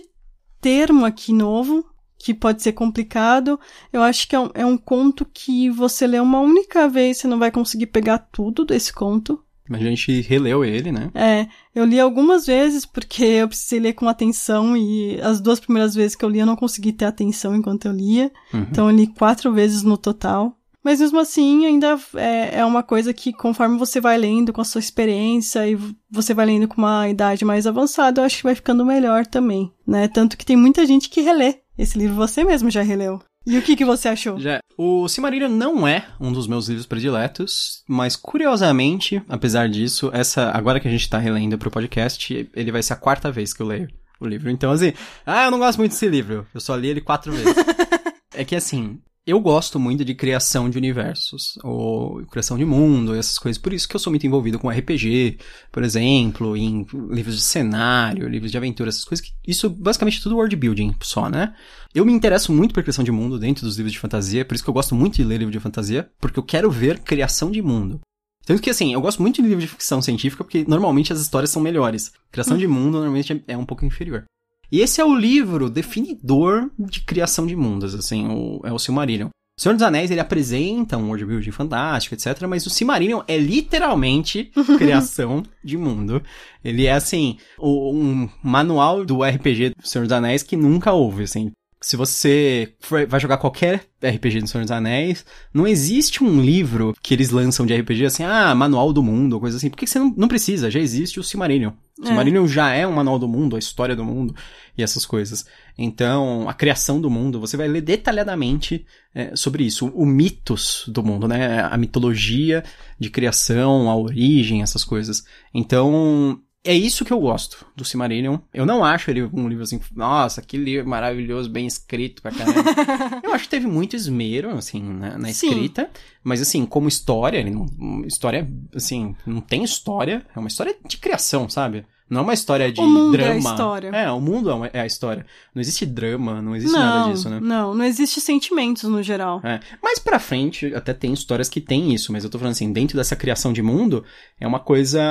termo 0.62 1.04
aqui 1.06 1.34
novo, 1.34 1.84
que 2.24 2.34
pode 2.34 2.62
ser 2.62 2.74
complicado. 2.74 3.60
Eu 3.92 4.02
acho 4.02 4.28
que 4.28 4.36
é 4.36 4.40
um, 4.40 4.50
é 4.54 4.66
um 4.66 4.78
conto 4.78 5.26
que 5.26 5.70
você 5.70 6.06
lê 6.06 6.20
uma 6.20 6.40
única 6.40 6.88
vez, 6.88 7.18
você 7.18 7.28
não 7.28 7.40
vai 7.40 7.52
conseguir 7.52 7.88
pegar 7.88 8.18
tudo 8.18 8.66
desse 8.66 8.94
conto. 8.94 9.44
Mas 9.70 9.82
a 9.82 9.86
gente 9.86 10.22
releu 10.22 10.66
ele, 10.66 10.92
né? 10.92 11.10
É, 11.14 11.48
eu 11.74 11.86
li 11.86 11.98
algumas 11.98 12.46
vezes 12.46 12.86
porque 12.86 13.24
eu 13.24 13.48
precisei 13.48 13.80
ler 13.80 13.94
com 13.94 14.08
atenção 14.08 14.76
e 14.76 15.18
as 15.22 15.40
duas 15.40 15.62
primeiras 15.62 15.96
vezes 15.96 16.16
que 16.16 16.26
eu 16.26 16.30
li 16.30 16.40
eu 16.40 16.46
não 16.46 16.58
consegui 16.58 16.92
ter 16.92 17.06
atenção 17.06 17.56
enquanto 17.56 17.86
eu 17.86 17.94
lia. 17.94 18.32
Uhum. 18.54 18.66
Então 18.70 18.90
eu 18.90 18.96
li 18.96 19.08
quatro 19.08 19.54
vezes 19.54 19.82
no 19.82 19.98
total. 19.98 20.58
Mas 20.84 21.00
mesmo 21.00 21.20
assim, 21.20 21.66
ainda 21.66 21.98
é, 22.16 22.60
é 22.60 22.66
uma 22.66 22.82
coisa 22.82 23.14
que 23.14 23.32
conforme 23.32 23.78
você 23.78 24.02
vai 24.02 24.18
lendo 24.18 24.52
com 24.52 24.62
a 24.62 24.66
sua 24.66 24.80
experiência 24.80 25.68
e 25.68 25.78
você 26.10 26.34
vai 26.34 26.48
lendo 26.48 26.68
com 26.68 26.78
uma 26.78 27.08
idade 27.08 27.46
mais 27.46 27.68
avançada, 27.68 28.20
eu 28.20 28.26
acho 28.26 28.38
que 28.38 28.44
vai 28.44 28.56
ficando 28.56 28.86
melhor 28.86 29.26
também, 29.26 29.72
né? 29.86 30.08
Tanto 30.08 30.36
que 30.36 30.46
tem 30.46 30.58
muita 30.58 30.86
gente 30.86 31.08
que 31.08 31.22
relê 31.22 31.60
esse 31.82 31.98
livro, 31.98 32.16
você 32.16 32.44
mesmo 32.44 32.70
já 32.70 32.82
releu. 32.82 33.20
E 33.46 33.58
o 33.58 33.62
que, 33.62 33.76
que 33.76 33.84
você 33.84 34.08
achou? 34.08 34.40
Já, 34.40 34.60
o 34.78 35.08
Silmarillion 35.08 35.50
não 35.50 35.88
é 35.88 36.06
um 36.20 36.32
dos 36.32 36.46
meus 36.46 36.68
livros 36.68 36.86
prediletos, 36.86 37.84
mas 37.88 38.16
curiosamente, 38.16 39.22
apesar 39.28 39.68
disso, 39.68 40.12
essa 40.14 40.52
agora 40.52 40.80
que 40.80 40.88
a 40.88 40.92
gente 40.92 41.10
tá 41.10 41.18
relendo 41.18 41.58
pro 41.58 41.72
podcast, 41.72 42.50
ele 42.54 42.72
vai 42.72 42.84
ser 42.84 42.94
a 42.94 42.98
quarta 42.98 43.32
vez 43.32 43.52
que 43.52 43.62
eu 43.62 43.68
leio 43.68 43.88
o 44.20 44.28
livro. 44.28 44.52
Então, 44.52 44.72
assim, 44.72 44.94
ah, 45.26 45.46
eu 45.46 45.52
não 45.52 45.58
gosto 45.58 45.80
muito 45.80 45.94
desse 45.94 46.08
livro. 46.08 46.46
Eu 46.54 46.62
só 46.62 46.76
li 46.76 46.88
ele 46.88 47.02
quatro 47.02 47.32
vezes. 47.32 47.56
é 48.36 48.46
que 48.46 48.56
assim, 48.56 49.00
eu 49.32 49.40
gosto 49.40 49.80
muito 49.80 50.04
de 50.06 50.14
criação 50.14 50.70
de 50.70 50.78
universos, 50.78 51.58
ou 51.64 52.24
criação 52.26 52.58
de 52.58 52.66
mundo, 52.66 53.16
essas 53.16 53.38
coisas. 53.38 53.58
Por 53.62 53.74
isso 53.74 53.88
que 53.88 53.96
eu 53.96 54.00
sou 54.00 54.12
muito 54.12 54.26
envolvido 54.28 54.60
com 54.60 54.70
RPG, 54.70 55.38
por 55.72 55.84
exemplo, 55.84 56.56
em 56.56 56.86
livros 57.10 57.36
de 57.36 57.42
cenário, 57.42 58.28
livros 58.28 58.52
de 58.52 58.58
aventura, 58.58 58.90
essas 58.90 59.04
coisas. 59.04 59.26
Que, 59.26 59.34
isso 59.48 59.70
basicamente 59.70 60.20
é 60.20 60.22
tudo 60.22 60.36
world 60.36 60.56
building 60.56 60.96
só, 61.02 61.30
né? 61.30 61.54
Eu 61.94 62.06
me 62.06 62.14
interesso 62.14 62.54
muito 62.54 62.74
por 62.74 62.84
criação 62.84 63.04
de 63.04 63.12
mundo 63.12 63.40
dentro 63.40 63.66
dos 63.66 63.78
livros 63.78 63.94
de 63.94 64.00
fantasia, 64.00 64.46
por 64.46 64.56
isso 64.56 64.64
que 64.64 64.70
eu 64.70 64.74
gosto 64.74 64.96
muito 64.96 65.16
de 65.16 65.24
ler 65.24 65.38
livro 65.38 65.52
de 65.52 65.60
fantasia, 65.60 66.10
porque 66.20 66.40
eu 66.40 66.44
quero 66.44 66.70
ver 66.70 67.00
criação 67.00 67.50
de 67.52 67.62
mundo. 67.62 68.00
Tanto 68.46 68.62
que, 68.62 68.70
assim, 68.70 68.94
eu 68.94 69.02
gosto 69.02 69.22
muito 69.22 69.42
de 69.42 69.48
livro 69.48 69.62
de 69.62 69.68
ficção 69.68 70.02
científica, 70.02 70.44
porque 70.44 70.66
normalmente 70.68 71.14
as 71.14 71.22
histórias 71.22 71.52
são 71.52 71.62
melhores. 71.62 72.12
Criação 72.32 72.58
de 72.58 72.68
mundo 72.68 72.94
normalmente 72.94 73.34
é- 73.34 73.54
é 73.54 73.58
um 73.58 73.66
pouco 73.66 73.86
inferior. 73.86 74.24
E 74.72 74.80
esse 74.80 75.02
é 75.02 75.06
o 75.06 75.14
livro 75.16 75.70
definidor 75.70 76.70
de 76.80 77.02
criação 77.02 77.46
de 77.46 77.56
mundos, 77.56 77.94
assim, 77.94 78.28
o, 78.28 78.62
é 78.64 78.72
o 78.72 78.80
Silmarillion. 78.80 79.28
O 79.28 79.62
Senhor 79.62 79.74
dos 79.76 79.84
Anéis, 79.84 80.10
ele 80.10 80.20
apresenta 80.22 80.98
um 80.98 81.08
world 81.08 81.26
building 81.26 81.52
fantástico, 81.52 82.16
etc, 82.16 82.48
mas 82.48 82.66
o 82.66 82.70
Silmarillion 82.70 83.22
é 83.28 83.38
literalmente 83.38 84.46
criação 84.78 85.44
de 85.64 85.78
mundo. 85.78 86.24
Ele 86.64 86.86
é, 86.86 86.94
assim, 86.94 87.38
o- 87.60 87.94
um 87.94 88.30
manual 88.44 89.06
do 89.06 89.24
RPG 89.24 89.72
do 89.78 89.88
Senhor 89.88 90.06
dos 90.06 90.14
Anéis 90.14 90.42
que 90.42 90.56
nunca 90.56 90.94
houve, 90.94 91.24
assim. 91.24 91.52
Se 91.84 91.98
você 91.98 92.74
for- 92.80 93.08
vai 93.08 93.20
jogar 93.20 93.38
qualquer 93.38 93.86
RPG 94.04 94.42
do 94.42 94.48
Senhor 94.48 94.62
dos 94.64 94.72
Anéis, 94.72 95.26
não 95.52 95.66
existe 95.68 96.24
um 96.24 96.40
livro 96.40 96.94
que 97.02 97.12
eles 97.14 97.32
lançam 97.32 97.66
de 97.66 97.74
RPG 97.74 98.06
assim, 98.06 98.24
ah, 98.24 98.54
manual 98.54 98.94
do 98.94 99.02
mundo, 99.02 99.34
ou 99.34 99.40
coisa 99.40 99.58
assim. 99.58 99.70
Porque 99.70 99.88
você 99.88 99.98
não, 99.98 100.14
não 100.16 100.28
precisa, 100.28 100.70
já 100.70 100.80
existe 100.80 101.20
o 101.20 101.24
Silmarillion. 101.24 101.72
O 102.00 102.04
É. 102.04 102.06
Silmarillion 102.08 102.48
já 102.48 102.72
é 102.72 102.86
um 102.86 102.92
manual 102.94 103.18
do 103.18 103.28
mundo, 103.28 103.56
a 103.56 103.60
história 103.60 103.96
do 103.96 104.06
mundo 104.06 104.36
e 104.78 104.84
essas 104.84 105.08
coisas. 105.08 105.44
Então, 105.78 106.48
a 106.48 106.54
criação 106.54 107.02
do 107.02 107.10
mundo, 107.10 107.40
você 107.40 107.58
vai 107.58 107.68
ler 107.68 107.82
detalhadamente 107.82 108.86
é, 109.16 109.36
sobre 109.36 109.64
isso. 109.64 109.88
O, 109.88 110.04
o 110.04 110.06
mitos 110.06 110.84
do 110.88 111.02
mundo, 111.04 111.28
né? 111.28 111.62
A 111.64 111.78
mitologia 111.78 112.64
de 113.00 113.10
criação, 113.10 113.90
a 113.90 113.96
origem, 113.96 114.62
essas 114.62 114.84
coisas. 114.84 115.24
Então, 115.54 116.40
é 116.64 116.74
isso 116.74 117.04
que 117.04 117.12
eu 117.12 117.20
gosto 117.20 117.66
do 117.76 117.84
Silmarillion. 117.84 118.38
Eu 118.54 118.66
não 118.66 118.84
acho 118.86 119.10
ele 119.10 119.24
um 119.24 119.48
livro 119.48 119.64
assim, 119.64 119.80
nossa, 119.96 120.42
que 120.42 120.58
livro 120.58 120.88
maravilhoso, 120.88 121.50
bem 121.50 121.66
escrito 121.66 122.22
pra 122.22 122.32
caramba. 122.32 122.70
eu 123.24 123.34
acho 123.34 123.46
que 123.46 123.50
teve 123.50 123.66
muito 123.66 123.96
esmero, 123.96 124.52
assim, 124.52 124.82
na, 124.82 125.18
na 125.18 125.34
Sim. 125.34 125.48
escrita. 125.48 125.90
Mas, 126.24 126.40
assim, 126.40 126.66
como 126.66 126.88
história, 126.88 127.40
ele 127.40 127.50
não, 127.50 128.06
história, 128.06 128.48
assim, 128.76 129.16
não 129.26 129.42
tem 129.42 129.64
história. 129.64 130.24
É 130.36 130.40
uma 130.40 130.48
história 130.48 130.76
de 130.86 130.98
criação, 130.98 131.50
sabe? 131.50 131.84
Não 132.12 132.20
é 132.20 132.24
uma 132.24 132.34
história 132.34 132.70
de 132.72 132.82
O 132.82 132.86
mundo 132.86 133.16
é 133.16 133.20
a 133.20 133.24
drama. 133.32 133.40
história. 133.52 133.88
É, 133.88 134.12
o 134.12 134.20
mundo 134.20 134.66
é, 134.66 134.70
é 134.74 134.82
a 134.82 134.86
história. 134.86 135.26
Não 135.56 135.62
existe 135.62 135.86
drama, 135.86 136.42
não 136.42 136.54
existe 136.56 136.74
não, 136.74 136.80
nada 136.80 137.12
disso, 137.14 137.30
né? 137.30 137.40
não, 137.42 137.74
não 137.74 137.86
existe 137.86 138.20
sentimentos 138.20 138.84
no 138.84 139.02
geral. 139.02 139.40
É. 139.46 139.62
Mais 139.82 139.98
pra 139.98 140.20
frente, 140.20 140.76
até 140.76 140.94
tem 140.94 141.14
histórias 141.14 141.48
que 141.48 141.62
tem 141.62 141.94
isso, 141.94 142.12
mas 142.12 142.26
eu 142.26 142.30
tô 142.30 142.38
falando 142.38 142.52
assim, 142.52 142.72
dentro 142.74 142.98
dessa 142.98 143.16
criação 143.16 143.54
de 143.54 143.62
mundo, 143.62 144.04
é 144.40 144.46
uma 144.46 144.60
coisa 144.60 145.02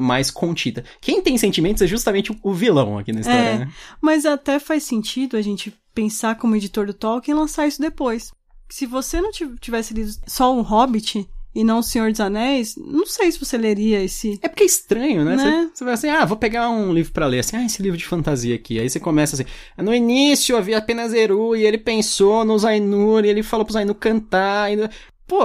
mais 0.00 0.30
contida. 0.30 0.84
Quem 1.00 1.20
tem 1.20 1.36
sentimentos 1.36 1.82
é 1.82 1.86
justamente 1.86 2.30
o- 2.42 2.52
vilão 2.54 2.96
aqui 2.96 3.12
na 3.12 3.20
história, 3.20 3.38
É. 3.40 3.58
né? 3.58 3.68
Mas 4.00 4.24
até 4.24 4.58
faz 4.60 4.84
sentido 4.84 5.36
a 5.36 5.42
gente 5.42 5.74
pensar 5.92 6.36
como 6.36 6.54
editor 6.54 6.86
do 6.86 6.94
Tolkien 6.94 7.34
e 7.36 7.38
lançar 7.40 7.66
isso 7.66 7.80
depois. 7.80 8.30
Se 8.68 8.86
você 8.86 9.20
não 9.20 9.30
tiv- 9.32 9.56
tivesse 9.60 9.94
lido 9.94 10.12
só 10.26 10.56
o 10.56 10.62
Hobbit 10.62 11.28
e 11.56 11.64
não 11.64 11.78
O 11.78 11.82
Senhor 11.82 12.10
dos 12.10 12.20
Anéis, 12.20 12.76
não 12.76 13.06
sei 13.06 13.32
se 13.32 13.40
você 13.40 13.56
leria 13.56 14.04
esse. 14.04 14.38
É 14.42 14.48
porque 14.48 14.62
é 14.62 14.66
estranho, 14.66 15.24
né? 15.24 15.36
Né? 15.36 15.70
Você, 15.72 15.78
você 15.78 15.84
vai 15.84 15.94
assim, 15.94 16.08
ah, 16.10 16.24
vou 16.26 16.36
pegar 16.36 16.68
um 16.68 16.92
livro 16.92 17.12
pra 17.12 17.26
ler, 17.26 17.38
assim, 17.38 17.56
ah, 17.56 17.64
esse 17.64 17.82
livro 17.82 17.96
de 17.96 18.04
fantasia 18.04 18.54
aqui. 18.54 18.78
Aí 18.78 18.90
você 18.90 19.00
começa 19.00 19.36
assim, 19.36 19.46
no 19.78 19.94
início 19.94 20.54
havia 20.54 20.76
apenas 20.76 21.14
Eru, 21.14 21.56
e 21.56 21.64
ele 21.64 21.78
pensou 21.78 22.44
no 22.44 22.58
Zainur, 22.58 23.24
e 23.24 23.28
ele 23.28 23.42
falou 23.42 23.64
pro 23.64 23.72
Zainur 23.72 23.94
cantar, 23.94 24.70
e... 24.70 24.88
Pô, 25.26 25.44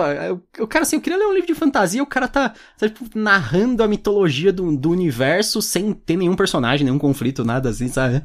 o 0.60 0.68
cara 0.68 0.84
assim, 0.84 0.98
eu 0.98 1.02
queria 1.02 1.18
ler 1.18 1.26
um 1.26 1.34
livro 1.34 1.48
de 1.48 1.56
fantasia, 1.56 2.04
o 2.04 2.06
cara 2.06 2.28
tá, 2.28 2.54
tá 2.78 2.90
tipo, 2.90 3.06
narrando 3.18 3.82
a 3.82 3.88
mitologia 3.88 4.52
do, 4.52 4.76
do 4.76 4.92
universo 4.92 5.62
sem 5.62 5.94
ter 5.94 6.18
nenhum 6.18 6.36
personagem, 6.36 6.84
nenhum 6.84 7.00
conflito, 7.00 7.46
nada 7.46 7.70
assim, 7.70 7.88
sabe? 7.88 8.24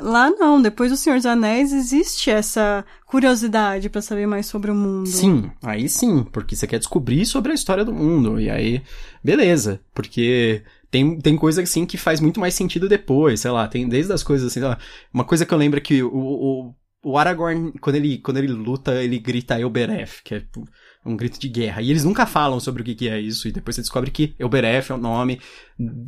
Lá 0.00 0.30
não, 0.30 0.60
depois 0.60 0.90
do 0.90 0.96
Senhor 0.96 1.16
dos 1.16 1.26
Anéis 1.26 1.72
existe 1.72 2.30
essa 2.30 2.84
curiosidade 3.06 3.88
pra 3.88 4.02
saber 4.02 4.26
mais 4.26 4.46
sobre 4.46 4.70
o 4.70 4.74
mundo. 4.74 5.06
Sim, 5.06 5.50
aí 5.62 5.88
sim, 5.88 6.22
porque 6.24 6.54
você 6.54 6.66
quer 6.66 6.78
descobrir 6.78 7.24
sobre 7.24 7.52
a 7.52 7.54
história 7.54 7.84
do 7.84 7.92
mundo, 7.92 8.40
e 8.40 8.50
aí, 8.50 8.82
beleza, 9.22 9.80
porque 9.94 10.62
tem, 10.90 11.18
tem 11.18 11.36
coisa 11.36 11.62
assim 11.62 11.86
que 11.86 11.96
faz 11.96 12.20
muito 12.20 12.40
mais 12.40 12.54
sentido 12.54 12.88
depois, 12.88 13.40
sei 13.40 13.50
lá, 13.50 13.66
tem 13.68 13.88
desde 13.88 14.12
as 14.12 14.22
coisas 14.22 14.50
assim, 14.50 14.60
lá, 14.60 14.78
uma 15.12 15.24
coisa 15.24 15.46
que 15.46 15.52
eu 15.52 15.58
lembro 15.58 15.78
é 15.78 15.82
que 15.82 16.02
o, 16.02 16.10
o, 16.14 16.74
o 17.04 17.18
Aragorn, 17.18 17.72
quando 17.80 17.96
ele, 17.96 18.18
quando 18.18 18.38
ele 18.38 18.48
luta, 18.48 19.02
ele 19.02 19.18
grita 19.18 19.60
Elbereth, 19.60 20.22
que 20.24 20.34
é 20.34 20.40
tipo, 20.40 20.66
um 21.06 21.16
grito 21.16 21.38
de 21.38 21.48
guerra. 21.48 21.80
E 21.80 21.90
eles 21.90 22.04
nunca 22.04 22.26
falam 22.26 22.58
sobre 22.58 22.82
o 22.82 22.84
que, 22.84 22.94
que 22.94 23.08
é 23.08 23.20
isso. 23.20 23.46
E 23.48 23.52
depois 23.52 23.74
você 23.76 23.82
descobre 23.82 24.10
que 24.10 24.34
Elbereth 24.38 24.90
é 24.90 24.94
o 24.94 24.98
nome, 24.98 25.40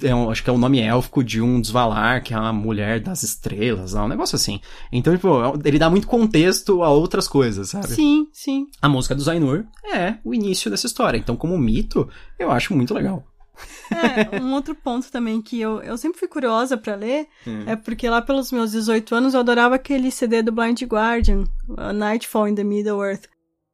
é 0.03 0.15
um, 0.15 0.31
acho 0.31 0.43
que 0.43 0.51
é 0.51 0.53
o 0.53 0.59
nome 0.59 0.81
élfico 0.81 1.23
de 1.23 1.41
um 1.41 1.61
dos 1.61 1.71
Valar, 1.71 2.23
que 2.23 2.35
é 2.35 2.39
uma 2.39 2.53
mulher 2.53 3.01
das 3.01 3.23
estrelas, 3.23 3.95
um 3.95 4.09
negócio 4.09 4.37
assim. 4.37 4.61
Então, 4.93 5.15
tipo, 5.15 5.29
ele 5.65 5.79
dá 5.79 5.89
muito 5.89 6.07
contexto 6.07 6.83
a 6.83 6.91
outras 6.91 7.29
coisas, 7.29 7.71
sabe? 7.71 7.89
Sim, 7.89 8.29
sim. 8.33 8.67
A 8.83 8.89
música 8.89 9.15
do 9.15 9.23
Zainur 9.23 9.65
é 9.93 10.17
o 10.25 10.35
início 10.35 10.71
dessa 10.71 10.87
história. 10.87 11.19
Então, 11.19 11.37
como 11.37 11.57
mito, 11.57 12.09
eu 12.39 12.51
acho 12.51 12.75
muito 12.75 12.93
legal. 12.95 13.25
É, 13.91 14.41
um 14.41 14.53
outro 14.53 14.75
ponto 14.75 15.11
também 15.11 15.43
que 15.43 15.61
eu, 15.61 15.83
eu 15.83 15.97
sempre 15.99 16.19
fui 16.19 16.29
curiosa 16.29 16.77
para 16.77 16.95
ler 16.95 17.27
Hum. 17.47 17.65
é 17.67 17.75
porque 17.75 18.09
lá 18.09 18.23
pelos 18.23 18.53
meus 18.53 18.71
18 18.71 19.15
anos 19.15 19.35
eu 19.35 19.41
adorava 19.41 19.75
aquele 19.75 20.11
CD 20.11 20.43
do 20.43 20.53
Blind 20.53 20.81
Guardian, 20.83 21.45
A 21.77 21.93
Nightfall 21.93 22.49
in 22.49 22.55
the 22.55 22.63
Middle-earth, 22.63 23.25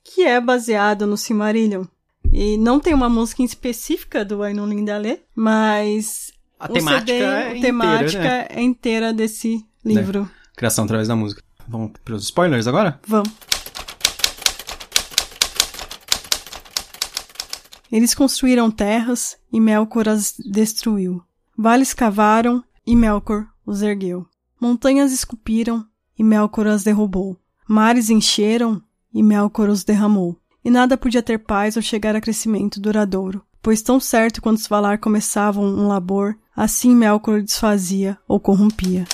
que 0.05 0.23
é 0.23 0.41
baseado 0.41 1.07
no 1.07 1.17
Silmarillion. 1.17 1.85
E 2.31 2.57
não 2.59 2.79
tem 2.79 2.93
uma 2.93 3.09
música 3.09 3.43
em 3.43 3.45
específica 3.47 4.25
do 4.25 4.43
Ainun 4.43 4.67
Lindale, 4.67 5.23
mas 5.35 6.33
A 6.61 6.69
temática 6.69 7.13
CD, 7.13 7.23
é 7.23 7.27
a 7.27 7.41
inteira, 7.49 7.61
temática 7.67 8.19
né? 8.23 8.47
é 8.51 8.63
inteira 8.63 9.13
desse 9.13 9.65
livro. 9.85 10.31
Criação 10.57 10.85
através 10.85 11.09
da 11.09 11.17
música. 11.17 11.43
Vamos 11.67 11.93
pros 12.05 12.25
spoilers 12.25 12.67
agora? 12.67 13.01
Vamos. 13.07 13.33
Eles 17.91 18.15
construíram 18.15 18.71
terras 18.71 19.37
e 19.53 19.61
Melkor 19.61 20.09
as 20.09 20.35
destruiu. 20.39 21.23
Vales 21.57 21.95
cavaram 21.95 22.63
e 22.85 22.97
Melkor 22.97 23.47
os 23.65 23.83
ergueu. 23.83 24.27
Montanhas 24.61 25.13
esculpiram 25.13 25.87
e 26.19 26.25
Melkor 26.25 26.67
as 26.67 26.83
derrubou. 26.83 27.39
Mares 27.69 28.11
encheram 28.11 28.83
e 29.15 29.23
Melkor 29.23 29.69
os 29.69 29.85
derramou. 29.85 30.37
E 30.65 30.71
nada 30.71 30.97
podia 30.97 31.23
ter 31.23 31.39
paz 31.39 31.77
ou 31.77 31.83
chegar 31.83 32.17
a 32.17 32.21
crescimento 32.21 32.81
duradouro, 32.81 33.43
pois 33.63 33.81
tão 33.81 34.01
certo 34.01 34.43
quando 34.43 34.57
os 34.57 34.67
Valar 34.67 34.99
começavam 34.99 35.65
um 35.65 35.87
labor, 35.87 36.35
assim 36.57 36.95
Melkor 36.95 37.41
desfazia 37.41 38.19
ou 38.27 38.41
corrompia. 38.41 39.05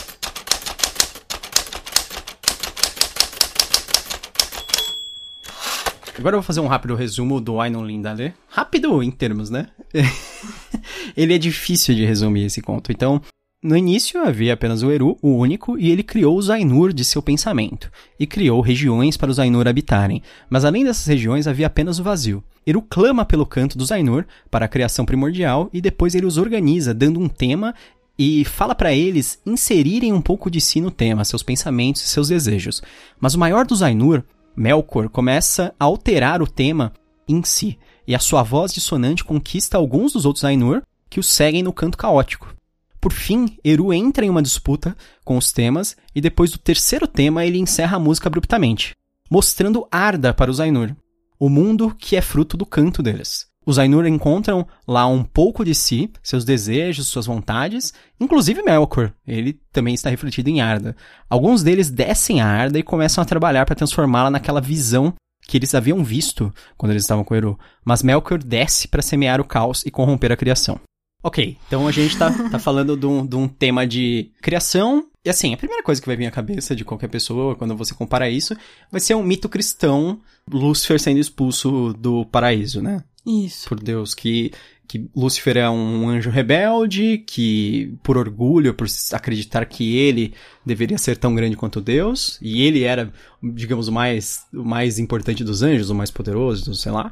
Agora 6.19 6.37
eu 6.37 6.41
vou 6.41 6.47
fazer 6.47 6.61
um 6.61 6.67
rápido 6.67 6.95
resumo 6.95 7.41
do 7.41 7.61
Ainun 7.61 7.85
Lindale. 7.85 8.35
Rápido 8.49 9.03
em 9.03 9.11
termos, 9.11 9.49
né? 9.49 9.69
ele 11.17 11.35
é 11.35 11.39
difícil 11.39 11.95
de 11.95 12.05
resumir 12.05 12.45
esse 12.45 12.61
conto. 12.61 12.93
Então, 12.93 13.23
no 13.63 13.77
início 13.77 14.23
havia 14.23 14.55
apenas 14.55 14.83
o 14.83 14.91
Eru, 14.91 15.19
o 15.21 15.37
único, 15.37 15.79
e 15.79 15.91
ele 15.91 16.03
criou 16.03 16.39
os 16.39 16.49
Ainur 16.49 16.95
de 16.95 17.05
seu 17.05 17.21
pensamento, 17.21 17.91
e 18.19 18.27
criou 18.27 18.61
regiões 18.63 19.19
para 19.19 19.31
os 19.31 19.39
Ainur 19.39 19.69
habitarem. 19.69 20.23
Mas 20.49 20.65
além 20.65 20.83
dessas 20.83 21.07
regiões 21.07 21.47
havia 21.47 21.67
apenas 21.67 21.99
o 21.99 22.03
vazio. 22.03 22.43
Eru 22.67 22.81
clama 22.81 23.25
pelo 23.25 23.45
canto 23.45 23.77
dos 23.77 23.93
Ainur 23.93 24.25
para 24.51 24.65
a 24.65 24.69
criação 24.69 25.05
primordial, 25.05 25.69
e 25.75 25.81
depois 25.81 26.15
ele 26.15 26.25
os 26.25 26.39
organiza, 26.39 26.95
dando 26.95 27.21
um 27.21 27.29
tema 27.29 27.75
e 28.19 28.45
fala 28.47 28.75
para 28.75 28.95
eles 28.95 29.41
inserirem 29.45 30.13
um 30.13 30.23
pouco 30.23 30.51
de 30.51 30.61
si 30.61 30.81
no 30.81 30.91
tema, 30.91 31.25
seus 31.25 31.43
pensamentos 31.43 32.03
e 32.03 32.09
seus 32.09 32.29
desejos. 32.29 32.83
Mas 33.21 33.35
o 33.35 33.39
maior 33.39 33.67
dos 33.67 33.83
Ainur, 33.83 34.23
Melkor, 34.57 35.09
começa 35.11 35.75
a 35.79 35.85
alterar 35.85 36.41
o 36.41 36.47
tema 36.47 36.95
em 37.29 37.43
si, 37.43 37.79
e 38.07 38.15
a 38.15 38.19
sua 38.19 38.43
voz 38.43 38.73
dissonante 38.73 39.23
conquista 39.23 39.77
alguns 39.77 40.15
dos 40.15 40.25
outros 40.25 40.45
Ainur 40.45 40.83
que 41.11 41.21
o 41.21 41.23
seguem 41.23 41.63
no 41.63 41.73
canto 41.73 41.99
caótico. 41.99 42.60
Por 43.01 43.13
fim, 43.13 43.57
Eru 43.65 43.93
entra 43.93 44.25
em 44.25 44.31
uma 44.31 44.43
disputa 44.43 44.97
com 45.25 45.39
os 45.39 45.53
temas, 45.53 45.97
e 46.15 46.21
depois 46.21 46.51
do 46.51 46.59
terceiro 46.59 47.07
tema 47.07 47.45
ele 47.45 47.59
encerra 47.59 47.97
a 47.97 48.01
música 48.01 48.29
abruptamente, 48.29 48.95
mostrando 49.31 49.87
Arda 49.91 50.35
para 50.35 50.51
os 50.51 50.61
Ainur, 50.61 50.95
o 51.39 51.49
mundo 51.49 51.95
que 51.99 52.17
é 52.17 52.21
fruto 52.21 52.57
do 52.57 52.67
canto 52.67 53.03
deles. 53.03 53.49
Os 53.65 53.79
Ainur 53.79 54.07
encontram 54.07 54.67
lá 54.87 55.07
um 55.07 55.23
pouco 55.23 55.65
de 55.65 55.75
si, 55.75 56.11
seus 56.23 56.45
desejos, 56.45 57.07
suas 57.09 57.27
vontades, 57.27 57.93
inclusive 58.19 58.63
Melkor. 58.63 59.13
Ele 59.27 59.59
também 59.71 59.95
está 59.95 60.11
refletido 60.11 60.49
em 60.49 60.61
Arda. 60.61 60.97
Alguns 61.29 61.63
deles 61.63 61.91
descem 61.91 62.41
a 62.41 62.47
Arda 62.47 62.79
e 62.79 62.83
começam 62.83 63.23
a 63.23 63.27
trabalhar 63.27 63.65
para 63.67 63.77
transformá-la 63.77 64.31
naquela 64.31 64.61
visão 64.61 65.15
que 65.47 65.57
eles 65.57 65.75
haviam 65.75 66.03
visto 66.03 66.53
quando 66.77 66.93
eles 66.93 67.03
estavam 67.03 67.23
com 67.23 67.35
Eru. 67.35 67.59
Mas 67.85 68.03
Melkor 68.03 68.43
desce 68.43 68.89
para 68.89 69.03
semear 69.03 69.41
o 69.41 69.45
caos 69.45 69.85
e 69.87 69.91
corromper 69.91 70.33
a 70.33 70.37
criação. 70.37 70.81
Ok, 71.23 71.57
então 71.67 71.87
a 71.87 71.93
gente 71.93 72.17
tá, 72.17 72.31
tá 72.51 72.59
falando 72.61 72.97
de 72.97 73.07
um, 73.07 73.27
de 73.27 73.37
um 73.37 73.47
tema 73.47 73.87
de 73.87 74.31
criação. 74.41 75.07
E 75.25 75.29
assim, 75.29 75.53
a 75.53 75.57
primeira 75.57 75.83
coisa 75.83 76.01
que 76.01 76.07
vai 76.07 76.17
vir 76.17 76.27
à 76.27 76.31
cabeça 76.31 76.75
de 76.75 76.85
qualquer 76.85 77.09
pessoa 77.09 77.55
quando 77.55 77.77
você 77.77 77.95
compara 77.95 78.31
isso 78.31 78.57
vai 78.91 79.01
ser 79.01 79.15
um 79.15 79.23
mito 79.23 79.49
cristão, 79.49 80.19
Lúcifer 80.51 80.99
sendo 80.99 81.21
expulso 81.21 81.93
do 81.93 82.25
paraíso, 82.25 82.81
né? 82.81 83.05
Isso. 83.27 83.69
por 83.69 83.79
Deus, 83.79 84.15
que, 84.15 84.51
que 84.89 85.09
Lúcifer 85.15 85.59
é 85.59 85.69
um 85.69 86.09
anjo 86.09 86.31
rebelde, 86.31 87.19
que 87.19 87.95
por 88.03 88.17
orgulho, 88.17 88.73
por 88.73 88.87
acreditar 89.13 89.67
que 89.67 89.97
ele 89.97 90.33
deveria 90.65 90.97
ser 90.97 91.19
tão 91.19 91.35
grande 91.35 91.57
quanto 91.57 91.83
Deus, 91.83 92.39
e 92.41 92.63
ele 92.63 92.83
era, 92.83 93.13
digamos, 93.43 93.89
o 93.89 93.93
mais, 93.93 94.47
o 94.55 94.65
mais 94.65 94.99
importante 94.99 95.45
dos 95.45 95.63
anjos, 95.63 95.91
o 95.91 95.95
mais 95.95 96.11
poderoso, 96.11 96.75
sei 96.75 96.93
lá. 96.93 97.10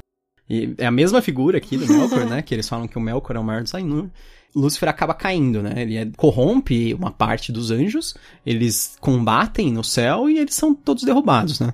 E 0.49 0.73
é 0.77 0.85
a 0.85 0.91
mesma 0.91 1.21
figura 1.21 1.57
aqui 1.57 1.77
do 1.77 1.85
Melkor, 1.87 2.25
né? 2.25 2.41
Que 2.41 2.55
eles 2.55 2.67
falam 2.67 2.87
que 2.87 2.97
o 2.97 3.01
Melkor 3.01 3.35
é 3.35 3.39
o 3.39 3.43
maior 3.43 3.61
dos 3.61 3.75
Ainur. 3.75 4.09
Lúcifer 4.55 4.89
acaba 4.89 5.13
caindo, 5.13 5.61
né? 5.61 5.73
Ele 5.83 5.95
é- 5.95 6.07
corrompe 6.17 6.93
uma 6.95 7.11
parte 7.11 7.51
dos 7.51 7.69
anjos, 7.69 8.15
eles 8.43 8.97
combatem 8.99 9.71
no 9.71 9.83
céu 9.83 10.27
e 10.29 10.39
eles 10.39 10.55
são 10.55 10.73
todos 10.73 11.03
derrubados, 11.03 11.59
né? 11.59 11.71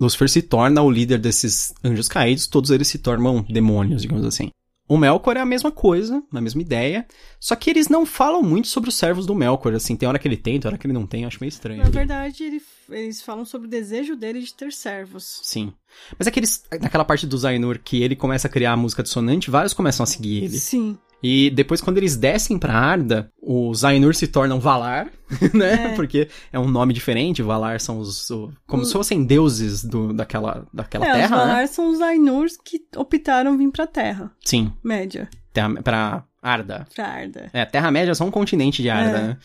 Lúcifer 0.00 0.28
se 0.28 0.42
torna 0.42 0.82
o 0.82 0.90
líder 0.90 1.18
desses 1.18 1.72
anjos 1.84 2.08
caídos, 2.08 2.46
todos 2.48 2.70
eles 2.70 2.88
se 2.88 2.98
tornam 2.98 3.44
demônios, 3.48 4.02
digamos 4.02 4.24
assim. 4.24 4.50
O 4.88 4.96
Melkor 4.96 5.36
é 5.36 5.40
a 5.40 5.44
mesma 5.46 5.70
coisa, 5.70 6.22
a 6.32 6.40
mesma 6.40 6.62
ideia, 6.62 7.06
só 7.38 7.54
que 7.54 7.68
eles 7.70 7.88
não 7.88 8.06
falam 8.06 8.42
muito 8.42 8.66
sobre 8.68 8.88
os 8.88 8.96
servos 8.96 9.26
do 9.26 9.34
Melkor, 9.34 9.74
assim, 9.74 9.94
tem 9.94 10.08
hora 10.08 10.18
que 10.18 10.26
ele 10.26 10.36
tem, 10.36 10.58
tem 10.58 10.68
hora 10.68 10.78
que 10.78 10.86
ele 10.86 10.94
não 10.94 11.06
tem, 11.06 11.24
acho 11.24 11.38
meio 11.40 11.48
estranho. 11.50 11.84
Na 11.84 11.90
verdade, 11.90 12.42
ele- 12.42 12.62
eles 12.90 13.20
falam 13.22 13.44
sobre 13.44 13.66
o 13.66 13.70
desejo 13.70 14.16
dele 14.16 14.40
de 14.40 14.52
ter 14.54 14.72
servos. 14.72 15.40
Sim. 15.42 15.72
Mas 16.18 16.26
é 16.26 16.30
que 16.30 16.38
eles, 16.40 16.62
naquela 16.80 17.04
parte 17.04 17.26
do 17.26 17.36
Zainur 17.38 17.78
que 17.82 18.02
ele 18.02 18.16
começa 18.16 18.46
a 18.48 18.50
criar 18.50 18.72
a 18.72 18.76
música 18.76 19.02
dissonante, 19.02 19.50
vários 19.50 19.72
começam 19.74 20.04
a 20.04 20.06
seguir 20.06 20.44
ele. 20.44 20.58
Sim. 20.58 20.96
E 21.20 21.50
depois, 21.50 21.80
quando 21.80 21.96
eles 21.98 22.16
descem 22.16 22.56
pra 22.56 22.72
Arda, 22.74 23.28
os 23.42 23.82
Ainur 23.84 24.14
se 24.14 24.28
tornam 24.28 24.60
Valar, 24.60 25.10
né? 25.52 25.92
É. 25.92 25.96
Porque 25.96 26.28
é 26.52 26.58
um 26.60 26.68
nome 26.68 26.94
diferente. 26.94 27.42
Valar 27.42 27.80
são 27.80 27.98
os. 27.98 28.30
o- 28.30 28.52
como 28.68 28.84
se 28.84 28.92
fossem 28.92 29.24
deuses 29.24 29.82
do, 29.84 30.12
daquela, 30.12 30.64
daquela 30.72 31.04
é, 31.06 31.10
os 31.10 31.16
terra, 31.16 31.36
né? 31.36 31.42
Valar 31.44 31.66
são 31.68 31.90
os 31.90 32.00
Ainurs 32.00 32.56
que 32.64 32.80
optaram 32.96 33.58
vir 33.58 33.68
pra 33.72 33.84
Terra 33.84 34.30
Sim, 34.44 34.72
Média, 34.82 35.28
terra, 35.52 35.82
pra 35.82 36.24
Arda. 36.40 36.86
pra 36.94 37.06
Arda. 37.08 37.50
É, 37.52 37.64
Terra-média 37.64 38.12
é 38.12 38.14
só 38.14 38.24
um 38.24 38.30
continente 38.30 38.80
de 38.80 38.88
Arda, 38.88 39.18
É. 39.18 39.22
né? 39.22 39.36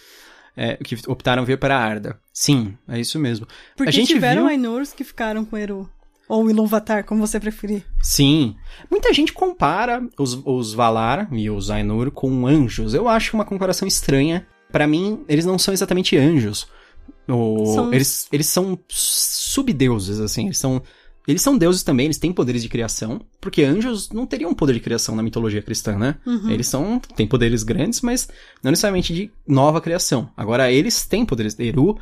É, 0.55 0.77
que 0.77 0.95
optaram 1.07 1.43
vir 1.45 1.57
para 1.57 1.77
Arda. 1.77 2.19
Sim, 2.31 2.77
é 2.87 2.99
isso 2.99 3.17
mesmo. 3.19 3.47
Porque 3.75 3.89
a 3.89 3.91
gente 3.91 4.07
tiveram 4.13 4.43
viu... 4.43 4.51
Ainurs 4.51 4.93
que 4.93 5.03
ficaram 5.03 5.43
com 5.43 5.57
Eru. 5.57 5.89
Ou 6.29 6.49
Ilúvatar, 6.49 7.03
como 7.03 7.25
você 7.25 7.39
preferir. 7.39 7.83
Sim. 8.01 8.55
Muita 8.89 9.11
gente 9.13 9.33
compara 9.33 10.07
os, 10.17 10.39
os 10.45 10.73
Valar 10.73 11.27
e 11.31 11.49
os 11.49 11.69
Ainur 11.69 12.11
com 12.11 12.47
anjos. 12.47 12.93
Eu 12.93 13.09
acho 13.09 13.35
uma 13.35 13.43
comparação 13.45 13.87
estranha. 13.87 14.47
Pra 14.71 14.87
mim, 14.87 15.23
eles 15.27 15.45
não 15.45 15.59
são 15.59 15.73
exatamente 15.73 16.17
anjos. 16.17 16.67
O- 17.27 17.65
São- 17.73 17.93
Eles, 17.93 18.27
eles 18.31 18.47
são 18.47 18.79
subdeuses, 18.87 20.19
assim. 20.19 20.45
Eles 20.45 20.57
são, 20.57 20.81
eles 21.27 21.41
são 21.41 21.57
deuses 21.57 21.83
também, 21.83 22.05
eles 22.05 22.17
têm 22.17 22.33
poderes 22.33 22.61
de 22.61 22.69
criação. 22.69 23.21
Porque 23.39 23.63
anjos 23.63 24.09
não 24.11 24.25
teriam 24.25 24.53
poder 24.53 24.73
de 24.73 24.79
criação 24.79 25.15
na 25.15 25.23
mitologia 25.23 25.61
cristã, 25.61 25.97
né? 25.97 26.15
Uhum. 26.25 26.49
Eles 26.49 26.67
são, 26.67 26.99
têm 27.15 27.25
poderes 27.27 27.63
grandes, 27.63 28.01
mas 28.01 28.27
não 28.61 28.71
necessariamente 28.71 29.13
de 29.13 29.31
nova 29.47 29.79
criação. 29.79 30.29
Agora, 30.35 30.71
eles 30.71 31.05
têm 31.05 31.25
poderes. 31.25 31.57
Eru 31.59 31.97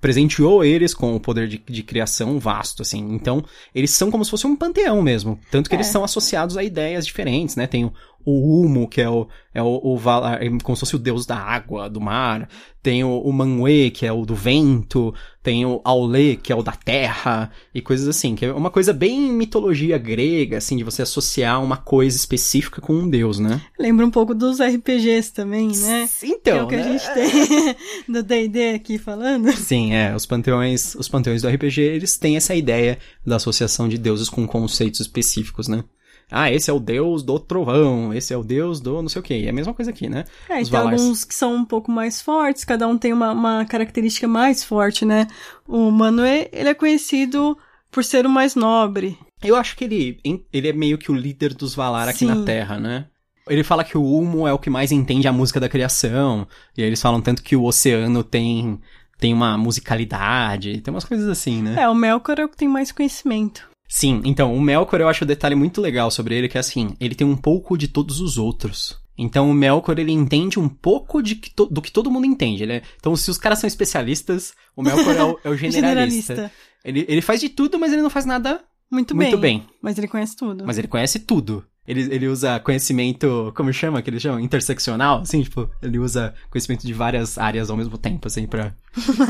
presenteou 0.00 0.64
eles 0.64 0.92
com 0.94 1.14
o 1.14 1.20
poder 1.20 1.48
de, 1.48 1.62
de 1.68 1.82
criação 1.82 2.38
vasto, 2.38 2.82
assim. 2.82 2.98
Então, 3.14 3.44
eles 3.74 3.90
são 3.90 4.10
como 4.10 4.24
se 4.24 4.30
fosse 4.30 4.46
um 4.46 4.56
panteão 4.56 5.00
mesmo. 5.02 5.38
Tanto 5.50 5.68
que 5.68 5.74
É. 5.74 5.78
eles 5.78 5.86
são 5.88 6.02
associados 6.04 6.56
a 6.56 6.64
ideias 6.64 7.06
diferentes, 7.06 7.56
né? 7.56 7.66
Tem 7.66 7.84
o, 7.84 7.92
o 8.24 8.60
Humo, 8.62 8.88
que 8.88 9.00
é 9.00 9.08
o, 9.08 9.28
é 9.54 9.62
o, 9.62 9.80
o 9.84 9.96
Valar, 9.96 10.42
é 10.42 10.48
como 10.62 10.74
se 10.76 10.80
fosse 10.80 10.96
o 10.96 10.98
deus 10.98 11.24
da 11.26 11.36
água, 11.36 11.88
do 11.88 12.00
mar. 12.00 12.48
Tem 12.82 13.02
o, 13.04 13.18
o 13.18 13.32
Manwë, 13.32 13.90
que 13.90 14.06
é 14.06 14.12
o 14.12 14.24
do 14.24 14.34
vento. 14.34 15.12
Tem 15.42 15.64
o 15.64 15.80
Aulê, 15.84 16.36
que 16.36 16.52
é 16.52 16.56
o 16.56 16.62
da 16.62 16.72
terra. 16.72 17.50
E 17.74 17.80
coisas 17.80 18.06
assim, 18.08 18.34
que 18.34 18.44
é 18.44 18.52
uma 18.52 18.70
coisa 18.70 18.92
bem 18.92 19.20
mitologia 19.32 19.96
grega, 19.98 20.58
assim, 20.58 20.76
de 20.76 20.82
você 20.84 21.02
associar 21.02 21.62
uma 21.62 21.76
coisa 21.76 22.16
específica 22.16 22.80
com 22.80 22.92
um 22.94 23.08
deus, 23.08 23.38
né? 23.38 23.60
Lembra 23.78 24.06
um 24.06 24.10
pouco 24.10 24.34
dos 24.34 24.60
RPGs 24.60 25.32
também, 25.32 25.68
né? 25.68 26.08
que 26.18 26.26
é 26.26 26.28
Então, 26.30 26.64
o 26.64 26.68
que 26.68 26.74
a 26.74 26.78
né? 26.84 26.98
gente 26.98 27.14
tem 27.14 27.76
do 28.12 28.22
D&D 28.22 28.70
aqui 28.74 28.98
falando. 28.98 29.50
Sim, 29.52 29.75
é, 29.94 30.14
os 30.14 30.26
panteões, 30.26 30.94
os 30.94 31.08
panteões 31.08 31.42
do 31.42 31.48
RPG, 31.48 31.80
eles 31.80 32.16
têm 32.16 32.36
essa 32.36 32.54
ideia 32.54 32.98
da 33.24 33.36
associação 33.36 33.88
de 33.88 33.98
deuses 33.98 34.28
com 34.28 34.46
conceitos 34.46 35.00
específicos, 35.00 35.68
né? 35.68 35.84
Ah, 36.30 36.50
esse 36.50 36.68
é 36.68 36.72
o 36.72 36.80
deus 36.80 37.22
do 37.22 37.38
trovão, 37.38 38.12
esse 38.12 38.34
é 38.34 38.36
o 38.36 38.42
deus 38.42 38.80
do 38.80 39.00
não 39.00 39.08
sei 39.08 39.20
o 39.20 39.22
que. 39.22 39.46
É 39.46 39.48
a 39.48 39.52
mesma 39.52 39.72
coisa 39.72 39.92
aqui, 39.92 40.08
né? 40.08 40.24
É, 40.48 40.60
Os 40.60 40.68
tem 40.68 40.78
Valars. 40.78 41.00
alguns 41.00 41.24
que 41.24 41.34
são 41.34 41.54
um 41.54 41.64
pouco 41.64 41.90
mais 41.90 42.20
fortes, 42.20 42.64
cada 42.64 42.88
um 42.88 42.98
tem 42.98 43.12
uma, 43.12 43.30
uma 43.30 43.64
característica 43.64 44.26
mais 44.26 44.64
forte, 44.64 45.04
né? 45.04 45.28
O 45.66 45.90
Manuel, 45.90 46.48
ele 46.52 46.68
é 46.68 46.74
conhecido 46.74 47.56
por 47.92 48.04
ser 48.04 48.26
o 48.26 48.30
mais 48.30 48.56
nobre. 48.56 49.16
Eu 49.42 49.54
acho 49.54 49.76
que 49.76 49.84
ele, 49.84 50.18
ele 50.52 50.68
é 50.68 50.72
meio 50.72 50.98
que 50.98 51.12
o 51.12 51.14
líder 51.14 51.54
dos 51.54 51.74
Valar 51.74 52.08
aqui 52.08 52.20
Sim. 52.20 52.26
na 52.26 52.44
Terra, 52.44 52.80
né? 52.80 53.06
Ele 53.48 53.62
fala 53.62 53.84
que 53.84 53.96
o 53.96 54.02
Ulmo 54.02 54.46
é 54.48 54.52
o 54.52 54.58
que 54.58 54.68
mais 54.68 54.90
entende 54.90 55.28
a 55.28 55.32
música 55.32 55.60
da 55.60 55.68
criação. 55.68 56.48
E 56.76 56.82
aí 56.82 56.88
eles 56.88 57.00
falam 57.00 57.20
tanto 57.20 57.44
que 57.44 57.54
o 57.54 57.62
oceano 57.62 58.24
tem, 58.24 58.80
tem 59.18 59.32
uma 59.32 59.56
musicalidade, 59.58 60.80
tem 60.80 60.92
umas 60.92 61.04
coisas 61.04 61.28
assim, 61.28 61.62
né? 61.62 61.76
É, 61.82 61.88
o 61.88 61.94
Melkor 61.94 62.38
é 62.38 62.44
o 62.44 62.48
que 62.48 62.56
tem 62.56 62.68
mais 62.68 62.92
conhecimento. 62.92 63.68
Sim, 63.88 64.20
então, 64.24 64.54
o 64.54 64.60
Melkor 64.60 65.00
eu 65.00 65.08
acho 65.08 65.24
um 65.24 65.26
detalhe 65.28 65.54
muito 65.54 65.80
legal 65.80 66.10
sobre 66.10 66.34
ele, 66.36 66.48
que 66.48 66.56
é 66.56 66.60
assim, 66.60 66.96
ele 67.00 67.14
tem 67.14 67.26
um 67.26 67.36
pouco 67.36 67.76
de 67.78 67.86
todos 67.88 68.20
os 68.20 68.36
outros. 68.36 68.98
Então 69.18 69.48
o 69.50 69.54
Melkor, 69.54 69.98
ele 69.98 70.12
entende 70.12 70.58
um 70.58 70.68
pouco 70.68 71.22
de 71.22 71.36
que 71.36 71.50
do 71.70 71.80
que 71.80 71.90
todo 71.90 72.10
mundo 72.10 72.26
entende. 72.26 72.62
Ele 72.64 72.72
é- 72.74 72.82
então, 72.98 73.16
se 73.16 73.30
os 73.30 73.38
caras 73.38 73.58
são 73.58 73.66
especialistas, 73.68 74.52
o 74.76 74.82
Melkor 74.82 75.16
é 75.16 75.22
o, 75.24 75.38
é 75.44 75.48
o 75.48 75.56
generalista. 75.56 76.50
Ele, 76.84 77.04
ele 77.08 77.22
faz 77.22 77.40
de 77.40 77.48
tudo, 77.48 77.78
mas 77.78 77.92
ele 77.92 78.02
não 78.02 78.10
faz 78.10 78.26
nada 78.26 78.60
Muito 78.90 79.14
bem. 79.16 79.28
muito 79.28 79.40
bem. 79.40 79.64
Mas 79.80 79.96
ele 79.96 80.06
conhece 80.08 80.36
tudo. 80.36 80.64
Mas 80.66 80.76
ele 80.78 80.86
conhece 80.88 81.18
tudo. 81.20 81.64
Ele, 81.86 82.02
ele 82.14 82.26
usa 82.28 82.58
conhecimento, 82.60 83.52
como 83.56 83.72
chama, 83.72 84.02
que 84.02 84.10
eles 84.10 84.22
chamam? 84.22 84.40
Interseccional, 84.40 85.20
assim, 85.20 85.42
tipo, 85.42 85.68
ele 85.82 85.98
usa 85.98 86.34
conhecimento 86.50 86.86
de 86.86 86.92
várias 86.92 87.38
áreas 87.38 87.70
ao 87.70 87.76
mesmo 87.76 87.96
tempo, 87.98 88.26
assim, 88.26 88.46
pra, 88.46 88.74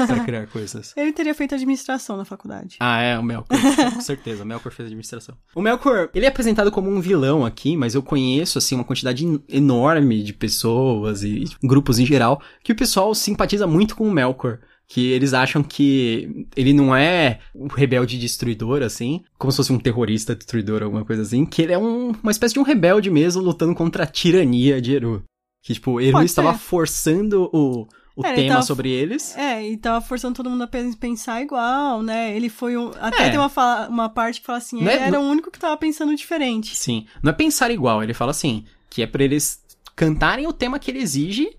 pra 0.07 0.21
criar 0.25 0.47
coisas. 0.53 0.93
Ele 0.97 1.13
teria 1.13 1.35
feito 1.35 1.55
administração 1.55 2.17
na 2.17 2.25
faculdade. 2.25 2.77
Ah, 2.81 3.01
é, 3.01 3.19
o 3.19 3.23
Melkor, 3.23 3.59
com 3.95 4.01
certeza, 4.01 4.43
o 4.43 4.47
Melkor 4.47 4.73
fez 4.73 4.87
administração. 4.87 5.37
O 5.55 5.61
Melkor, 5.63 6.09
ele 6.15 6.25
é 6.25 6.29
apresentado 6.29 6.71
como 6.71 6.89
um 6.91 7.01
vilão 7.01 7.45
aqui, 7.45 7.77
mas 7.77 7.95
eu 7.95 8.03
conheço, 8.03 8.59
assim, 8.59 8.75
uma 8.75 8.85
quantidade 8.85 9.25
en- 9.27 9.43
enorme 9.49 10.23
de 10.23 10.33
pessoas 10.33 11.23
e 11.23 11.45
grupos 11.63 11.99
em 11.99 12.07
geral, 12.07 12.41
que 12.63 12.73
o 12.73 12.77
pessoal 12.77 13.15
simpatiza 13.15 13.67
muito 13.67 13.95
com 13.97 14.09
o 14.09 14.13
Melkor. 14.13 14.59
Que 14.89 15.11
eles 15.11 15.35
acham 15.35 15.65
que 15.65 16.47
ele 16.55 16.73
não 16.73 16.95
é 16.95 17.41
um 17.55 17.67
rebelde 17.67 18.17
destruidor, 18.19 18.83
assim, 18.83 19.25
como 19.37 19.51
se 19.51 19.57
fosse 19.57 19.73
um 19.73 19.79
terrorista 19.81 20.35
destruidor, 20.35 20.83
alguma 20.83 21.05
coisa 21.05 21.23
assim, 21.23 21.45
que 21.45 21.61
ele 21.63 21.73
é 21.73 21.79
um- 21.79 22.13
uma 22.23 22.31
espécie 22.31 22.55
de 22.55 22.61
um 22.61 22.63
rebelde 22.63 23.11
mesmo, 23.11 23.43
lutando 23.43 23.75
contra 23.75 24.05
a 24.05 24.07
tirania 24.07 24.81
de 24.81 24.95
Eru. 24.95 25.25
Que, 25.61 25.75
tipo, 25.75 26.01
Eru 26.01 26.13
Pode 26.13 26.27
estava 26.27 26.53
ser. 26.53 26.59
forçando 26.61 27.51
o, 27.53 27.89
o 28.15 28.25
É, 28.25 28.29
ele 28.29 28.37
tema 28.43 28.55
tava- 28.55 28.63
sobre 28.67 28.89
eles. 28.89 29.37
É, 29.37 29.69
e 29.69 29.77
tava 29.77 30.01
forçando 30.01 30.37
todo 30.37 30.49
mundo 30.49 30.63
a 30.63 30.69
pe- 30.69 30.95
pensar 30.95 31.43
igual, 31.43 32.01
né? 32.01 32.37
Ele 32.37 32.49
foi 32.49 32.77
um. 32.77 32.93
Até 33.01 33.25
É. 33.25 33.31
tem 33.31 33.39
uma, 33.41 33.49
fala- 33.49 33.89
uma 33.89 34.09
parte 34.09 34.39
que 34.41 34.47
fala 34.47 34.59
assim, 34.59 34.81
Não 34.81 34.89
é- 34.89 34.95
ele 34.95 35.03
era 35.05 35.21
o 35.21 35.25
único 35.25 35.51
que 35.51 35.59
tava 35.59 35.77
pensando 35.77 36.15
diferente. 36.15 36.77
Sim. 36.77 37.07
Não 37.21 37.31
é 37.31 37.35
pensar 37.35 37.73
igual, 37.73 38.05
ele 38.05 38.15
fala 38.15 38.31
assim, 38.31 38.65
que 38.89 39.03
é 39.03 39.07
pra 39.09 39.25
eles 39.25 39.61
cantarem 39.97 40.47
o 40.47 40.53
tema 40.53 40.79
que 40.79 40.93
ele 40.93 41.01
exige, 41.01 41.51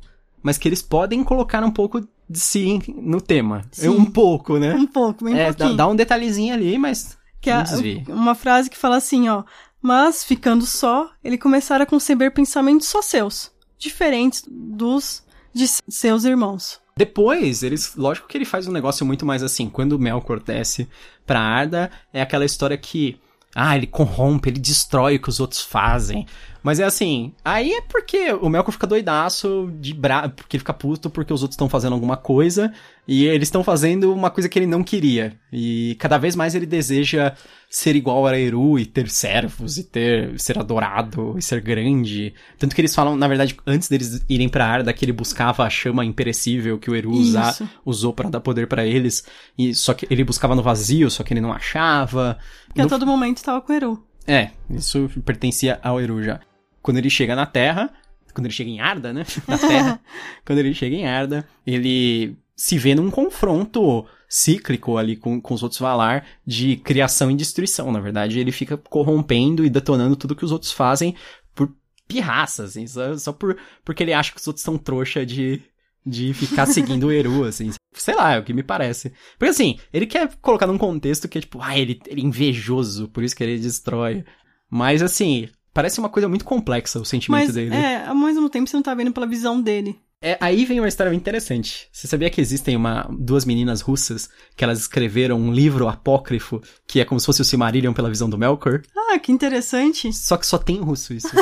mas 0.42 0.58
que 0.58 0.70
eles 0.70 0.82
podem 0.82 1.22
colocar 1.26 1.62
um 1.62 1.72
pouco 1.72 2.08
de 2.30 2.40
si 2.40 2.80
no 2.98 3.22
tema. 3.22 3.64
Sim. 3.72 3.90
Um 3.90 4.06
pouco, 4.06 4.58
né? 4.58 4.74
Um 4.74 4.88
pouco, 4.88 5.26
bem 5.26 5.36
é, 5.38 5.46
dá, 5.46 5.54
pouquinho. 5.54 5.78
dá 5.78 5.88
um 5.88 5.96
detalhezinho 5.96 6.54
ali, 6.54 6.78
mas 6.78 7.18
que 7.40 7.50
é 7.50 7.64
uma 8.10 8.36
frase 8.36 8.70
que 8.70 8.78
fala 8.78 8.98
assim, 8.98 9.30
ó. 9.30 9.44
Mas, 9.82 10.24
ficando 10.24 10.66
só, 10.66 11.10
ele 11.24 11.38
começara 11.38 11.84
a 11.84 11.88
conceber 11.88 12.34
pensamentos 12.34 12.88
só 12.88 13.02
seus, 13.02 13.52
diferentes 13.78 14.44
dos 14.48 15.24
de 15.54 15.68
seus 15.90 16.26
irmãos. 16.26 16.80
Depois, 16.96 17.64
eles, 17.64 17.96
lógico 17.96 18.28
que 18.28 18.38
ele 18.38 18.46
faz 18.46 18.68
um 18.68 18.72
negócio 18.72 19.06
muito 19.06 19.26
mais 19.26 19.44
assim, 19.44 19.70
quando 19.70 19.94
o 19.94 20.00
Melkor 20.00 20.40
desce 20.40 20.88
pra 21.26 21.40
Arda, 21.40 21.92
é 22.12 22.22
aquela 22.22 22.44
história 22.44 22.78
que, 22.78 23.20
ah, 23.56 23.76
ele 23.76 23.88
corrompe, 23.88 24.50
ele 24.50 24.60
destrói 24.60 25.16
o 25.16 25.22
que 25.22 25.30
os 25.30 25.40
outros 25.40 25.62
fazem. 25.62 26.26
Mas 26.64 26.80
é 26.80 26.84
assim, 26.84 27.34
aí 27.46 27.72
é 27.72 27.82
porque 27.82 28.32
o 28.34 28.50
Melkor 28.50 28.72
fica 28.72 28.88
doidaço, 28.88 29.72
de 29.80 29.94
bra... 29.94 30.28
porque 30.30 30.58
ele 30.58 30.60
fica 30.60 30.74
puto 30.74 31.10
porque 31.10 31.34
os 31.34 31.42
outros 31.42 31.56
estão 31.56 31.70
fazendo 31.70 31.94
alguma 31.94 32.18
coisa, 32.18 32.74
e 33.08 33.26
eles 33.26 33.48
estão 33.48 33.64
fazendo 33.64 34.14
uma 34.14 34.30
coisa 34.30 34.50
que 34.50 34.60
ele 34.60 34.66
não 34.68 34.84
queria. 34.84 35.38
E 35.52 35.96
cada 36.00 36.18
vez 36.18 36.36
mais 36.36 36.56
ele 36.56 36.66
deseja 36.66 37.34
ser 37.70 37.96
igual 37.96 38.26
a 38.28 38.38
Eru 38.38 38.78
e 38.80 38.86
ter 38.86 39.10
servos 39.10 39.78
e 39.78 39.84
ter 39.84 40.38
ser 40.40 40.58
adorado 40.60 41.36
e 41.38 41.42
ser 41.42 41.62
grande. 41.62 42.34
Tanto 42.58 42.76
que 42.76 42.82
eles 42.82 42.94
falam, 42.94 43.16
na 43.16 43.28
verdade, 43.28 43.56
antes 43.66 43.88
deles 43.88 44.26
irem 44.30 44.50
pra 44.50 44.66
Arda, 44.68 44.92
que 44.94 45.06
ele 45.06 45.14
buscava 45.14 45.64
a 45.64 45.70
chama 45.70 46.04
imperecível 46.04 46.78
que 46.78 46.90
o 46.90 46.96
Eru 46.96 47.12
usa, 47.12 47.42
usou 47.86 48.12
pra 48.14 48.30
dar 48.30 48.42
poder 48.42 48.68
pra 48.68 48.86
eles. 48.86 49.24
E 49.58 49.74
só 49.74 49.94
que 49.94 50.06
ele 50.10 50.24
buscava 50.24 50.56
no 50.56 50.62
vazio, 50.64 51.10
só 51.10 51.24
que 51.24 51.34
ele 51.34 51.42
não 51.42 51.54
achava. 51.54 52.38
Porque 52.68 52.82
No- 52.82 52.88
a 52.88 52.90
todo 52.90 53.06
momento 53.06 53.42
tava 53.42 53.62
com 53.62 53.72
o 53.72 53.76
Eru. 53.76 54.04
É, 54.28 54.52
isso 54.70 55.10
pertencia 55.26 55.80
ao 55.82 56.02
Eru 56.02 56.22
já. 56.22 56.42
Quando 56.82 56.98
ele 56.98 57.10
chega 57.10 57.36
na 57.36 57.46
Terra, 57.46 57.94
quando 58.34 58.46
ele 58.46 58.54
chega 58.54 58.70
em 58.70 58.80
Arda, 58.80 59.14
né? 59.14 59.26
Na 59.48 59.58
Terra, 59.58 60.00
quando 60.46 60.60
ele 60.60 60.74
chega 60.74 60.96
em 60.96 61.08
Arda, 61.08 61.48
ele 61.66 62.38
se 62.56 62.78
vê 62.78 62.94
num 62.94 63.10
confronto 63.10 64.06
cíclico 64.28 64.98
ali 64.98 65.16
com, 65.16 65.40
com 65.40 65.54
os 65.54 65.64
outros 65.64 65.80
Valar 65.80 66.26
de 66.46 66.76
criação 66.78 67.32
e 67.32 67.36
destruição. 67.36 67.92
Na 67.92 68.00
verdade, 68.00 68.40
ele 68.40 68.52
fica 68.52 68.78
corrompendo 68.78 69.66
e 69.66 69.70
detonando 69.70 70.16
tudo 70.16 70.36
que 70.36 70.44
os 70.44 70.52
outros 70.52 70.72
fazem 70.72 71.16
por 71.56 71.72
pirraça, 72.08 72.66
assim, 72.66 72.86
só, 72.88 73.18
só 73.18 73.32
por, 73.32 73.58
porque 73.86 74.04
ele 74.04 74.14
acha 74.14 74.32
que 74.32 74.40
os 74.40 74.48
outros 74.48 74.64
são 74.64 74.78
trouxa 74.78 75.26
de, 75.26 75.62
de 76.06 76.34
ficar 76.34 76.66
seguindo 76.66 77.08
o 77.08 77.12
Eru, 77.12 77.44
assim. 77.44 77.72
Sei 77.98 78.16
lá, 78.16 78.34
é 78.34 78.40
o 78.40 78.44
que 78.44 78.54
me 78.54 78.64
parece. 78.64 79.12
Porque 79.38 79.50
assim, 79.52 79.78
ele 79.94 80.06
quer 80.06 80.30
colocar 80.42 80.68
num 80.68 80.78
contexto 80.78 81.28
que 81.28 81.38
é 81.38 81.42
tipo, 81.42 81.60
ah, 81.62 81.78
ele, 81.78 82.00
ele 82.08 82.22
é 82.22 82.26
invejoso, 82.26 83.08
por 83.10 83.24
isso 83.24 83.36
que 83.36 83.44
ele 83.44 83.58
destrói. 83.60 84.24
Mas 84.70 85.02
assim, 85.02 85.48
parece 85.74 86.00
uma 86.00 86.10
coisa 86.10 86.28
muito 86.28 86.46
complexa 86.46 87.00
o 87.00 87.06
sentimento 87.06 87.46
Mas, 87.46 87.54
dele. 87.56 87.76
é, 87.76 88.06
ao 88.06 88.16
mesmo 88.16 88.50
tempo 88.50 88.70
você 88.70 88.76
não 88.76 88.84
tá 88.84 88.94
vendo 88.94 89.12
pela 89.12 89.28
visão 89.28 89.62
dele. 89.62 89.98
É, 90.20 90.36
aí 90.42 90.66
vem 90.66 90.80
uma 90.80 90.88
história 90.88 91.14
interessante. 91.14 91.88
Você 91.92 92.08
sabia 92.08 92.30
que 92.32 92.42
existem 92.42 92.76
uma, 92.76 93.08
duas 93.20 93.46
meninas 93.46 93.82
russas 93.82 94.28
que 94.56 94.64
elas 94.64 94.80
escreveram 94.80 95.38
um 95.40 95.54
livro 95.54 95.88
apócrifo 95.88 96.60
que 96.88 97.00
é 97.00 97.06
como 97.06 97.20
se 97.20 97.26
fosse 97.28 97.42
o 97.44 97.46
Silmarillion 97.46 97.94
pela 97.94 98.10
visão 98.10 98.28
do 98.28 98.36
Melkor? 98.38 98.82
Ah, 98.98 99.20
que 99.20 99.32
interessante. 99.32 100.12
Só 100.12 100.36
que 100.36 100.48
só 100.48 100.58
tem 100.58 100.78
em 100.78 100.82
russo 100.82 101.14
isso. 101.14 101.30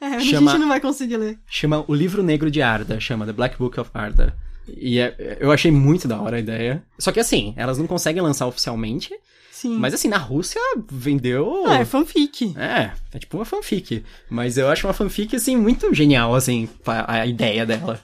É, 0.00 0.06
a 0.06 0.20
Chama- 0.20 0.50
gente 0.52 0.60
não 0.60 0.68
vai 0.68 0.80
conseguir 0.80 1.16
ler. 1.16 1.38
chama 1.46 1.84
O 1.88 1.94
Livro 1.94 2.22
Negro 2.22 2.50
de 2.50 2.60
Arda, 2.60 3.00
chama 3.00 3.24
The 3.26 3.32
Black 3.32 3.56
Book 3.58 3.78
of 3.80 3.90
Arda. 3.94 4.36
E 4.68 4.98
é- 4.98 5.38
eu 5.40 5.50
achei 5.50 5.70
muito 5.70 6.08
da 6.08 6.20
hora 6.20 6.36
a 6.36 6.40
ideia. 6.40 6.82
Só 6.98 7.12
que 7.12 7.20
assim, 7.20 7.54
elas 7.56 7.78
não 7.78 7.86
conseguem 7.86 8.22
lançar 8.22 8.46
oficialmente, 8.46 9.12
Sim. 9.50 9.76
mas 9.76 9.94
assim, 9.94 10.08
na 10.08 10.18
Rússia 10.18 10.60
vendeu... 10.90 11.64
Ah, 11.66 11.80
é 11.80 11.84
fanfic. 11.84 12.54
É, 12.56 12.92
é 13.12 13.18
tipo 13.18 13.36
uma 13.38 13.44
fanfic. 13.44 14.04
Mas 14.28 14.56
eu 14.56 14.68
acho 14.68 14.86
uma 14.86 14.92
fanfic, 14.92 15.34
assim, 15.36 15.56
muito 15.56 15.92
genial, 15.94 16.34
assim, 16.34 16.68
a, 16.86 17.26
ideia 17.26 17.64
dela. 17.66 18.00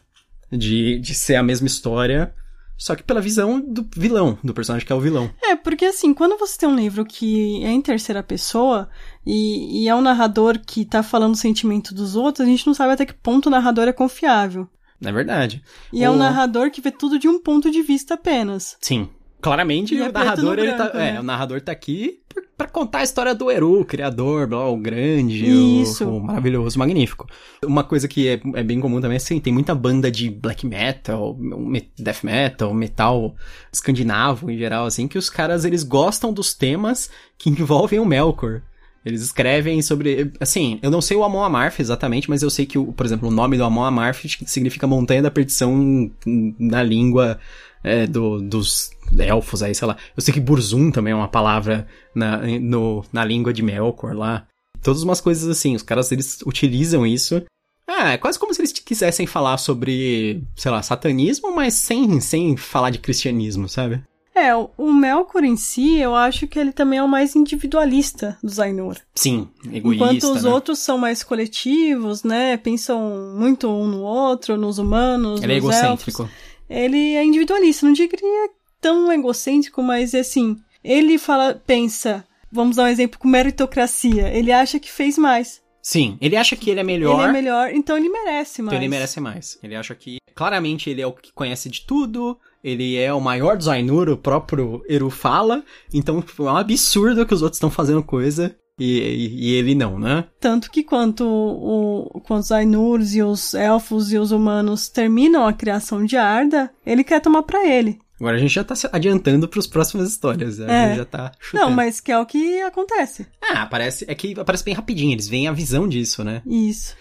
De, 0.51 0.99
de 0.99 1.14
ser 1.14 1.37
a 1.37 1.44
mesma 1.44 1.68
história, 1.68 2.35
só 2.81 2.96
que 2.96 3.03
pela 3.03 3.20
visão 3.20 3.61
do 3.61 3.87
vilão, 3.94 4.38
do 4.42 4.55
personagem 4.55 4.87
que 4.87 4.92
é 4.92 4.96
o 4.96 5.01
vilão. 5.01 5.31
É, 5.42 5.55
porque 5.55 5.85
assim, 5.85 6.14
quando 6.14 6.38
você 6.38 6.57
tem 6.57 6.68
um 6.68 6.75
livro 6.75 7.05
que 7.05 7.62
é 7.62 7.68
em 7.68 7.83
terceira 7.83 8.23
pessoa 8.23 8.88
e, 9.25 9.85
e 9.85 9.88
é 9.88 9.94
um 9.94 10.01
narrador 10.01 10.59
que 10.59 10.87
tá 10.87 11.03
falando 11.03 11.35
o 11.35 11.37
sentimento 11.37 11.94
dos 11.94 12.16
outros, 12.16 12.40
a 12.40 12.51
gente 12.51 12.66
não 12.66 12.73
sabe 12.73 12.94
até 12.94 13.05
que 13.05 13.12
ponto 13.12 13.46
o 13.46 13.51
narrador 13.51 13.87
é 13.87 13.92
confiável. 13.92 14.66
Na 15.00 15.10
verdade. 15.12 15.62
E 15.92 16.04
é 16.04 16.10
O- 16.10 16.12
um 16.12 16.16
narrador 16.16 16.70
que 16.70 16.80
vê 16.80 16.90
tudo 16.90 17.18
de 17.18 17.26
um 17.28 17.40
ponto 17.40 17.70
de 17.70 17.82
vista 17.82 18.14
apenas. 18.14 18.76
Sim. 18.80 19.08
Claramente, 19.42 19.94
E 19.94 19.98
é 19.98 20.00
o 20.02 20.12
preto 20.12 20.18
narrador, 20.18 20.58
ele 20.58 20.72
tá, 20.72 20.76
branco, 20.84 20.98
é, 20.98 21.12
né? 21.12 21.20
o 21.20 21.22
narrador 21.22 21.62
tá 21.62 21.72
aqui 21.72 22.20
pra, 22.28 22.42
pra 22.58 22.68
contar 22.68 22.98
a 22.98 23.02
história 23.02 23.34
do 23.34 23.50
Eru, 23.50 23.80
o 23.80 23.84
criador, 23.86 24.46
blá, 24.46 24.68
o 24.68 24.76
grande, 24.76 25.46
Isso. 25.80 26.04
O, 26.06 26.18
o 26.18 26.22
maravilhoso, 26.22 26.78
magnífico. 26.78 27.26
Uma 27.64 27.82
coisa 27.82 28.06
que 28.06 28.28
é, 28.28 28.38
é 28.56 28.62
bem 28.62 28.78
comum 28.80 29.00
também, 29.00 29.16
assim, 29.16 29.40
tem 29.40 29.50
muita 29.50 29.74
banda 29.74 30.10
de 30.10 30.28
black 30.28 30.66
metal, 30.66 31.34
me- 31.38 31.90
death 31.98 32.22
metal, 32.22 32.74
metal 32.74 33.34
escandinavo 33.72 34.50
em 34.50 34.58
geral, 34.58 34.84
assim, 34.84 35.08
que 35.08 35.16
os 35.16 35.30
caras, 35.30 35.64
eles 35.64 35.82
gostam 35.84 36.34
dos 36.34 36.52
temas 36.52 37.10
que 37.38 37.48
envolvem 37.48 37.98
o 37.98 38.04
Melkor. 38.04 38.60
Eles 39.04 39.22
escrevem 39.22 39.80
sobre, 39.80 40.30
assim, 40.38 40.78
eu 40.82 40.90
não 40.90 41.00
sei 41.00 41.16
o 41.16 41.24
Amon 41.24 41.42
Amarth 41.42 41.80
exatamente, 41.80 42.28
mas 42.28 42.42
eu 42.42 42.50
sei 42.50 42.66
que, 42.66 42.78
por 42.78 43.06
exemplo, 43.06 43.28
o 43.28 43.32
nome 43.32 43.56
do 43.56 43.64
Amon 43.64 43.84
Amarth 43.84 44.26
significa 44.46 44.86
Montanha 44.86 45.22
da 45.22 45.30
Perdição 45.30 46.10
na 46.58 46.82
língua 46.82 47.38
é, 47.82 48.06
do, 48.06 48.40
dos 48.42 48.90
elfos 49.18 49.62
aí, 49.62 49.74
sei 49.74 49.88
lá. 49.88 49.96
Eu 50.14 50.22
sei 50.22 50.34
que 50.34 50.40
Burzum 50.40 50.90
também 50.90 51.12
é 51.12 51.16
uma 51.16 51.28
palavra 51.28 51.86
na, 52.14 52.38
no, 52.60 53.04
na 53.10 53.24
língua 53.24 53.52
de 53.52 53.62
Melkor 53.62 54.14
lá. 54.14 54.46
Todas 54.82 55.02
umas 55.02 55.20
coisas 55.20 55.48
assim, 55.48 55.74
os 55.74 55.82
caras 55.82 56.12
eles 56.12 56.40
utilizam 56.44 57.06
isso. 57.06 57.42
É, 57.88 58.12
é 58.12 58.18
quase 58.18 58.38
como 58.38 58.54
se 58.54 58.60
eles 58.60 58.72
quisessem 58.72 59.26
falar 59.26 59.56
sobre, 59.58 60.42
sei 60.54 60.70
lá, 60.70 60.82
satanismo, 60.82 61.54
mas 61.54 61.74
sem, 61.74 62.20
sem 62.20 62.56
falar 62.56 62.90
de 62.90 62.98
cristianismo, 62.98 63.68
sabe? 63.68 64.02
É, 64.40 64.55
o 64.55 64.92
Melkor 64.92 65.44
em 65.44 65.57
si, 65.57 65.98
eu 65.98 66.14
acho 66.14 66.46
que 66.46 66.59
ele 66.59 66.72
também 66.72 66.98
é 66.98 67.03
o 67.03 67.09
mais 67.09 67.37
individualista 67.37 68.38
dos 68.42 68.59
Ainur. 68.59 68.96
Sim, 69.14 69.48
egoísta. 69.70 70.07
Enquanto 70.07 70.35
os 70.35 70.44
né? 70.44 70.50
outros 70.50 70.79
são 70.79 70.96
mais 70.96 71.22
coletivos, 71.22 72.24
né? 72.24 72.57
Pensam 72.57 73.35
muito 73.37 73.68
um 73.68 73.87
no 73.87 74.00
outro, 74.00 74.57
nos 74.57 74.79
humanos, 74.79 75.42
Ele 75.42 75.53
é 75.53 75.57
nos 75.57 75.64
egocêntrico. 75.64 76.22
elfos. 76.22 76.37
Ele 76.68 77.14
é 77.14 77.24
individualista, 77.24 77.85
não 77.85 77.92
diria 77.92 78.50
tão 78.81 79.12
egocêntrico, 79.12 79.83
mas 79.83 80.14
assim, 80.14 80.57
ele 80.83 81.18
fala, 81.18 81.61
pensa, 81.66 82.24
vamos 82.50 82.76
dar 82.76 82.85
um 82.85 82.88
exemplo 82.88 83.18
com 83.18 83.29
meritocracia. 83.29 84.29
Ele 84.29 84.50
acha 84.50 84.81
que 84.81 84.90
fez 84.90 85.18
mais. 85.18 85.61
Sim, 85.83 86.18
ele 86.20 86.37
acha 86.37 86.57
que 86.57 86.70
ele 86.70 86.81
é 86.81 86.85
melhor. 86.85 87.20
Ele 87.20 87.29
é 87.29 87.33
melhor, 87.33 87.70
então 87.72 87.96
ele 87.96 88.09
merece 88.09 88.62
mais. 88.62 88.72
Então 88.72 88.83
ele 88.83 88.88
merece 88.88 89.20
mais. 89.20 89.59
Ele 89.62 89.74
acha 89.74 89.94
que, 89.94 90.18
claramente, 90.35 90.90
ele 90.90 91.00
é 91.00 91.07
o 91.07 91.12
que 91.12 91.33
conhece 91.33 91.68
de 91.68 91.83
tudo. 91.83 92.38
Ele 92.62 92.96
é 92.96 93.12
o 93.12 93.20
maior 93.20 93.57
dos 93.57 93.68
Ainur, 93.68 94.09
o 94.09 94.16
próprio 94.16 94.83
Eru 94.88 95.09
fala. 95.11 95.62
Então 95.92 96.23
é 96.38 96.42
um 96.42 96.57
absurdo 96.57 97.25
que 97.27 97.35
os 97.35 97.42
outros 97.42 97.57
estão 97.57 97.70
fazendo 97.70 98.03
coisa 98.03 98.55
e, 98.79 98.99
e, 98.99 99.49
e 99.51 99.55
ele 99.55 99.75
não, 99.75 99.99
né? 99.99 100.25
Tanto 100.38 100.70
que 100.70 100.83
quando, 100.83 101.23
o, 101.27 102.20
quando 102.27 102.40
os 102.42 102.53
Ainurs 102.53 103.14
e 103.14 103.23
os 103.23 103.55
elfos 103.55 104.12
e 104.12 104.18
os 104.18 104.31
humanos 104.33 104.88
terminam 104.88 105.46
a 105.46 105.53
criação 105.53 106.05
de 106.05 106.16
Arda, 106.16 106.70
ele 106.85 107.05
quer 107.05 107.20
tomar 107.20 107.42
pra 107.42 107.66
ele. 107.66 107.99
Agora 108.18 108.37
a 108.37 108.38
gente 108.38 108.53
já 108.53 108.62
tá 108.62 108.75
se 108.75 108.87
adiantando 108.92 109.49
pras 109.49 109.66
próximas 109.66 110.11
histórias. 110.11 110.59
né? 110.59 110.66
A 110.68 110.75
É. 110.75 110.88
gente 110.88 110.96
já 110.99 111.05
tá 111.07 111.33
chutando. 111.40 111.64
Não, 111.64 111.75
mas 111.75 112.01
que 112.01 112.12
é 112.12 112.18
o 112.18 112.27
que 112.27 112.61
acontece. 112.61 113.27
Ah, 113.42 113.62
aparece. 113.62 114.05
É 114.07 114.14
que 114.14 114.38
aparece 114.38 114.62
bem 114.62 114.75
rapidinho. 114.75 115.12
Eles 115.12 115.27
veem 115.27 115.49
a 115.49 115.53
visão 115.53 115.88
disso, 115.88 116.23
né? 116.23 116.42
Isso. 116.46 116.94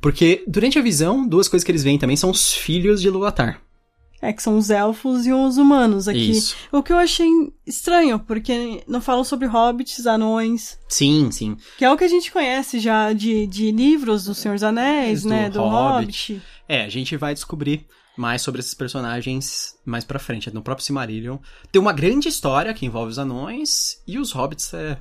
Porque 0.00 0.44
durante 0.46 0.78
a 0.78 0.82
visão, 0.82 1.26
duas 1.26 1.48
coisas 1.48 1.64
que 1.64 1.72
eles 1.72 1.82
veem 1.82 1.98
também 1.98 2.16
são 2.16 2.30
os 2.30 2.52
filhos 2.54 3.02
de 3.02 3.10
Luatar. 3.10 3.60
É 4.22 4.32
que 4.32 4.42
são 4.42 4.58
os 4.58 4.68
elfos 4.68 5.26
e 5.26 5.32
os 5.32 5.56
humanos 5.56 6.06
aqui. 6.06 6.30
Isso. 6.30 6.54
O 6.70 6.82
que 6.82 6.92
eu 6.92 6.98
achei 6.98 7.26
estranho, 7.66 8.18
porque 8.18 8.82
não 8.86 9.00
falam 9.00 9.24
sobre 9.24 9.46
hobbits, 9.46 10.06
anões, 10.06 10.78
Sim, 10.88 11.30
sim. 11.30 11.56
que 11.78 11.84
é 11.84 11.90
o 11.90 11.96
que 11.96 12.04
a 12.04 12.08
gente 12.08 12.30
conhece 12.30 12.78
já 12.80 13.12
de, 13.14 13.46
de 13.46 13.70
livros 13.70 14.24
do 14.24 14.34
Senhor 14.34 14.54
dos 14.54 14.62
Anéis, 14.62 15.22
Do 15.22 15.28
né? 15.30 15.48
Do 15.48 15.60
Hobbit. 15.62 16.32
Hobbit. 16.34 16.42
É, 16.68 16.84
a 16.84 16.88
gente 16.88 17.16
vai 17.16 17.32
descobrir 17.32 17.86
mais 18.16 18.42
sobre 18.42 18.60
esses 18.60 18.74
personagens 18.74 19.74
mais 19.86 20.04
pra 20.04 20.18
frente, 20.18 20.52
no 20.52 20.60
próprio 20.62 20.84
Silmarillion. 20.84 21.38
Tem 21.72 21.80
uma 21.80 21.92
grande 21.92 22.28
história 22.28 22.74
que 22.74 22.84
envolve 22.84 23.10
os 23.10 23.18
anões 23.18 24.02
e 24.06 24.18
os 24.18 24.32
hobbits 24.32 24.74
é, 24.74 24.98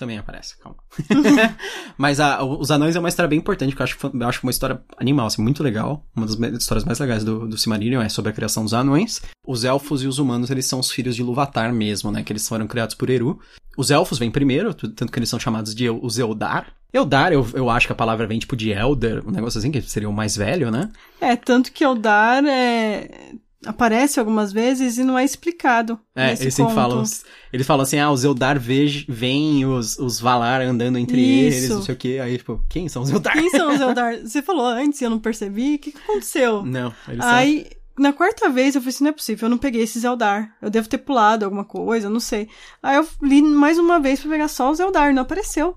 também 0.00 0.18
aparece, 0.18 0.56
calma. 0.58 0.78
Mas 1.96 2.18
a- 2.20 2.42
os 2.42 2.70
anões 2.70 2.96
é 2.96 2.98
uma 2.98 3.08
história 3.08 3.28
bem 3.28 3.38
importante, 3.38 3.74
que 3.76 3.80
eu 3.82 3.84
acho, 3.84 3.98
eu 4.12 4.28
acho 4.28 4.40
uma 4.42 4.50
história 4.50 4.80
animal, 4.98 5.26
assim, 5.26 5.42
muito 5.42 5.62
legal. 5.62 6.04
Uma 6.16 6.26
das 6.26 6.36
histórias 6.62 6.84
mais 6.84 6.98
legais 6.98 7.22
do, 7.22 7.46
do 7.46 7.58
Silmarillion 7.58 8.00
é 8.02 8.08
sobre 8.08 8.30
a 8.30 8.34
criação 8.34 8.64
dos 8.64 8.74
anões. 8.74 9.20
Os 9.46 9.64
elfos 9.64 10.02
e 10.02 10.06
os 10.06 10.18
humanos, 10.18 10.50
eles 10.50 10.66
são 10.66 10.80
os 10.80 10.90
filhos 10.90 11.14
de 11.14 11.22
Ilúvatar 11.22 11.72
mesmo, 11.72 12.10
né? 12.10 12.22
Que 12.22 12.32
eles 12.32 12.46
foram 12.48 12.66
criados 12.66 12.94
por 12.94 13.10
Eru. 13.10 13.38
Os 13.76 13.90
elfos 13.90 14.18
vêm 14.18 14.30
primeiro, 14.30 14.74
tanto 14.74 15.12
que 15.12 15.18
eles 15.18 15.28
são 15.28 15.38
chamados 15.38 15.74
de 15.74 15.88
os 15.88 16.18
Eldar. 16.18 16.72
Eldar, 16.92 17.32
eu, 17.32 17.46
eu 17.54 17.70
acho 17.70 17.86
que 17.86 17.92
a 17.92 17.96
palavra 17.96 18.26
vem 18.26 18.38
tipo 18.38 18.56
de 18.56 18.70
Elder, 18.72 19.22
um 19.26 19.30
negócio 19.30 19.58
assim, 19.58 19.70
que 19.70 19.80
seria 19.82 20.08
o 20.08 20.12
mais 20.12 20.36
velho, 20.36 20.70
né? 20.72 20.90
É, 21.20 21.36
tanto 21.36 21.70
que 21.70 21.84
Eldar 21.84 22.44
é, 22.44 23.34
aparece 23.64 24.18
algumas 24.18 24.52
vezes 24.52 24.98
e 24.98 25.04
não 25.04 25.18
é 25.18 25.24
explicado. 25.24 25.98
É, 26.14 26.32
eles 26.32 26.54
sempre 26.54 26.74
falam. 26.74 27.04
Eles 27.52 27.66
falam 27.66 27.82
assim, 27.82 27.98
ah, 27.98 28.10
os 28.10 28.24
Eldar 28.24 28.58
veem 28.58 29.66
os, 29.66 29.98
os 29.98 30.20
Valar 30.20 30.62
andando 30.62 30.98
entre 30.98 31.20
Isso. 31.20 31.58
eles, 31.58 31.70
não 31.70 31.82
sei 31.82 31.94
o 31.94 31.98
quê. 31.98 32.20
Aí, 32.22 32.38
tipo, 32.38 32.64
quem 32.68 32.88
são 32.88 33.02
os 33.02 33.10
Eldar? 33.10 33.34
Quem 33.34 33.50
são 33.50 33.74
os 33.74 33.80
Eldar? 33.80 34.18
Você 34.20 34.42
falou 34.42 34.66
antes 34.66 35.00
e 35.00 35.04
eu 35.04 35.10
não 35.10 35.18
percebi. 35.18 35.74
O 35.74 35.78
que, 35.78 35.92
que 35.92 35.98
aconteceu? 35.98 36.64
Não, 36.64 36.92
eles 37.08 37.24
são. 37.24 37.34
Aí, 37.34 37.66
na 37.98 38.12
quarta 38.12 38.48
vez, 38.48 38.74
eu 38.74 38.80
falei 38.80 38.94
assim, 38.94 39.04
não 39.04 39.10
é 39.10 39.14
possível, 39.14 39.46
eu 39.46 39.50
não 39.50 39.58
peguei 39.58 39.82
esses 39.82 40.04
Eldar. 40.04 40.56
Eu 40.62 40.70
devo 40.70 40.88
ter 40.88 40.98
pulado 40.98 41.44
alguma 41.44 41.64
coisa, 41.64 42.08
não 42.08 42.20
sei. 42.20 42.48
Aí 42.82 42.96
eu 42.96 43.06
li 43.22 43.42
mais 43.42 43.78
uma 43.78 44.00
vez 44.00 44.20
pra 44.20 44.30
pegar 44.30 44.48
só 44.48 44.70
os 44.70 44.80
Eldar, 44.80 45.14
não 45.14 45.22
apareceu. 45.22 45.76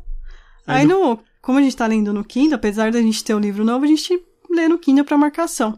Aí 0.65 0.82
Aí 0.82 0.88
no... 0.88 1.19
Como 1.41 1.60
a 1.60 1.62
gente 1.62 1.76
tá 1.76 1.86
lendo 1.86 2.13
no 2.13 2.24
Kindle, 2.24 2.56
apesar 2.56 2.89
da 2.89 3.02
gente 3.02 3.22
ter 3.22 3.34
o 3.34 3.39
livro 3.39 3.65
novo, 3.65 3.84
a 3.84 3.88
gente 3.88 4.17
lê 4.50 4.69
no 4.69 4.80
Kindle 4.80 5.04
pra 5.04 5.17
marcação. 5.17 5.78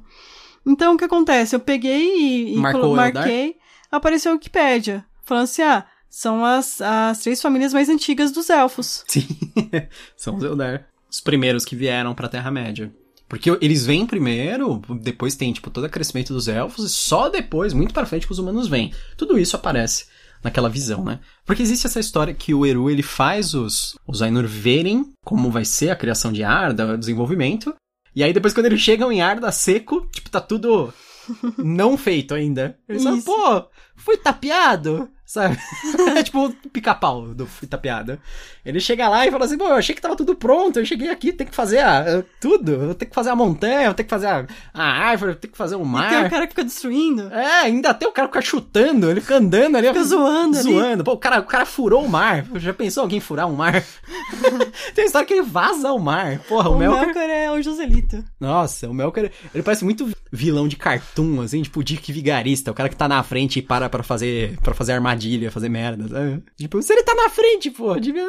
Então, 0.66 0.96
o 0.96 0.98
que 0.98 1.06
acontece? 1.06 1.56
Eu 1.56 1.60
peguei 1.60 2.18
e, 2.18 2.56
e 2.56 2.58
Marcou 2.58 2.96
marquei, 2.96 3.56
apareceu 3.92 4.32
a 4.32 4.36
Wikipédia, 4.36 5.06
falando 5.24 5.44
assim, 5.44 5.62
ah, 5.62 5.86
são 6.10 6.46
as, 6.46 6.82
as 6.82 7.20
três 7.20 7.42
famílias 7.42 7.74
mais 7.74 7.90
antigas 7.90 8.32
dos 8.32 8.50
elfos. 8.50 9.04
Sim, 9.08 9.28
são 10.16 10.36
os 10.36 10.44
Eldar. 10.44 10.88
Os 11.10 11.20
primeiros 11.20 11.66
que 11.66 11.76
vieram 11.76 12.14
pra 12.16 12.28
Terra-média. 12.28 12.92
Porque 13.28 13.50
eles 13.62 13.86
vêm 13.86 14.06
primeiro, 14.06 14.82
depois 15.02 15.36
tem, 15.36 15.52
tipo, 15.52 15.70
todo 15.70 15.86
o 15.86 15.90
crescimento 15.90 16.34
dos 16.34 16.48
elfos, 16.48 16.86
e 16.86 16.90
só 16.90 17.28
depois, 17.28 17.74
muito 17.74 17.94
pra 17.94 18.06
frente, 18.06 18.28
que 18.28 18.32
os 18.32 18.40
humanos 18.40 18.68
vêm. 18.68 18.94
Tudo 19.18 19.38
isso 19.38 19.56
aparece 19.56 20.06
naquela 20.44 20.70
visão, 20.70 21.04
né? 21.04 21.20
Porque 21.44 21.64
existe 21.64 21.88
essa 21.88 22.00
história 22.00 22.34
que 22.34 22.54
o 22.54 22.66
Eru, 22.66 22.90
ele 22.90 23.02
faz 23.02 23.56
os, 23.56 23.98
os 24.08 24.22
Ainur 24.22 24.46
verem 24.46 25.12
como 25.24 25.50
vai 25.50 25.66
ser 25.66 25.90
a 25.90 25.96
criação 25.96 26.32
de 26.32 26.44
Arda, 26.44 26.94
o 26.94 26.98
desenvolvimento, 26.98 27.74
e 28.16 28.24
aí 28.24 28.32
depois 28.32 28.54
quando 28.54 28.68
eles 28.68 28.82
chegam 28.82 29.12
em 29.12 29.22
Arda 29.22 29.52
seco, 29.52 30.08
tipo, 30.12 30.30
tá 30.30 30.40
tudo 30.40 30.94
não 31.58 31.98
feito 31.98 32.34
ainda. 32.34 32.78
Eles 32.88 33.04
falam, 33.04 33.22
pô, 33.22 33.70
fui 33.96 34.18
tapeado, 34.18 35.10
sabe? 35.26 35.58
é 36.16 36.24
tipo 36.24 36.46
o 36.46 36.54
pica-pau 36.70 37.34
do 37.34 37.46
fui 37.46 37.68
tapeado. 37.68 38.20
Ele 38.66 38.80
chega 38.80 39.08
lá 39.08 39.28
e 39.28 39.32
fala 39.32 39.46
assim, 39.46 39.58
pô, 39.58 39.66
eu 39.66 39.76
achei 39.76 39.94
que 39.94 40.02
tava 40.02 40.16
tudo 40.16 40.36
pronto, 40.36 40.80
eu 40.80 40.86
cheguei 40.86 41.10
aqui, 41.10 41.32
tem 41.32 41.46
que 41.46 41.54
fazer 41.56 41.80
a, 41.80 42.24
tudo, 42.42 42.72
eu 42.72 42.96
tenho 42.96 43.10
que 43.10 43.16
fazer 43.16 43.30
a 43.30 43.36
montanha, 43.36 43.84
eu 43.88 43.94
tenho 43.94 44.06
que 44.08 44.10
fazer 44.14 44.28
a, 44.28 44.46
a 44.74 44.84
árvore, 44.84 45.32
eu 45.34 45.36
tenho 45.36 45.52
que 45.52 45.58
fazer 45.58 45.76
o 45.76 45.80
E 45.80 45.84
tem 45.84 45.92
mar. 45.92 46.26
o 46.26 46.30
cara 46.30 46.48
que 46.48 46.54
fica 46.54 46.64
destruindo, 46.64 47.32
É, 47.32 47.62
ainda 47.62 47.94
tem 47.94 48.08
o 48.08 48.12
cara 48.12 48.28
que 48.28 48.34
fica 48.34 48.46
chutando, 48.46 49.10
ele 49.10 49.22
fica 49.22 49.38
andando 49.38 49.76
ali. 49.78 49.88
fica 49.88 50.04
zoando 50.04 50.58
ali. 50.58 50.74
Zoando. 50.74 51.04
Pô, 51.04 51.14
o 51.14 51.18
cara, 51.18 51.40
o 51.40 51.46
cara 51.46 51.66
furou 51.66 52.04
o 52.04 52.10
mar. 52.10 52.46
Já 52.56 52.74
pensou 52.74 53.02
alguém 53.04 53.20
furar 53.20 53.48
um 53.48 53.54
mar? 53.56 53.74
tem 54.96 55.04
uma 55.04 55.06
história 55.06 55.28
que 55.28 55.34
ele 55.34 55.44
vaza 55.44 55.92
o 55.92 56.00
mar. 56.00 56.40
Porra, 56.48 56.70
o, 56.70 56.76
O 56.76 56.80
Melkor... 56.80 57.06
Melkor 57.06 57.30
é 57.30 57.52
o 57.52 57.62
Joselito. 57.62 58.24
Nossa, 58.40 58.90
o 58.90 58.94
Melkor, 58.94 59.30
ele 59.54 59.64
parece 59.64 59.84
muito 59.84 60.10
vilão 60.32 60.68
de 60.68 60.76
cartoon, 60.76 61.42
assim, 61.42 61.62
tipo 61.62 61.80
o 61.80 61.84
Dick 61.84 62.12
Vigarista, 62.12 62.72
o 62.72 62.74
cara 62.74 62.90
que 62.90 62.96
tá 62.96 63.08
na 63.08 63.22
frente 63.24 63.60
e 63.60 63.62
para 63.62 63.88
pra 63.90 64.04
fazer, 64.04 64.58
pra 64.62 64.74
fazer 64.74 64.94
armadilha, 64.94 65.52
fazer 65.52 65.70
merda, 65.70 66.08
sabe? 66.08 66.44
Tipo, 66.58 66.82
se 66.82 66.92
ele 66.94 67.04
tá 67.04 67.14
na 67.16 67.30
frente, 67.30 67.70
pô, 67.72 67.96
devia... 68.00 68.26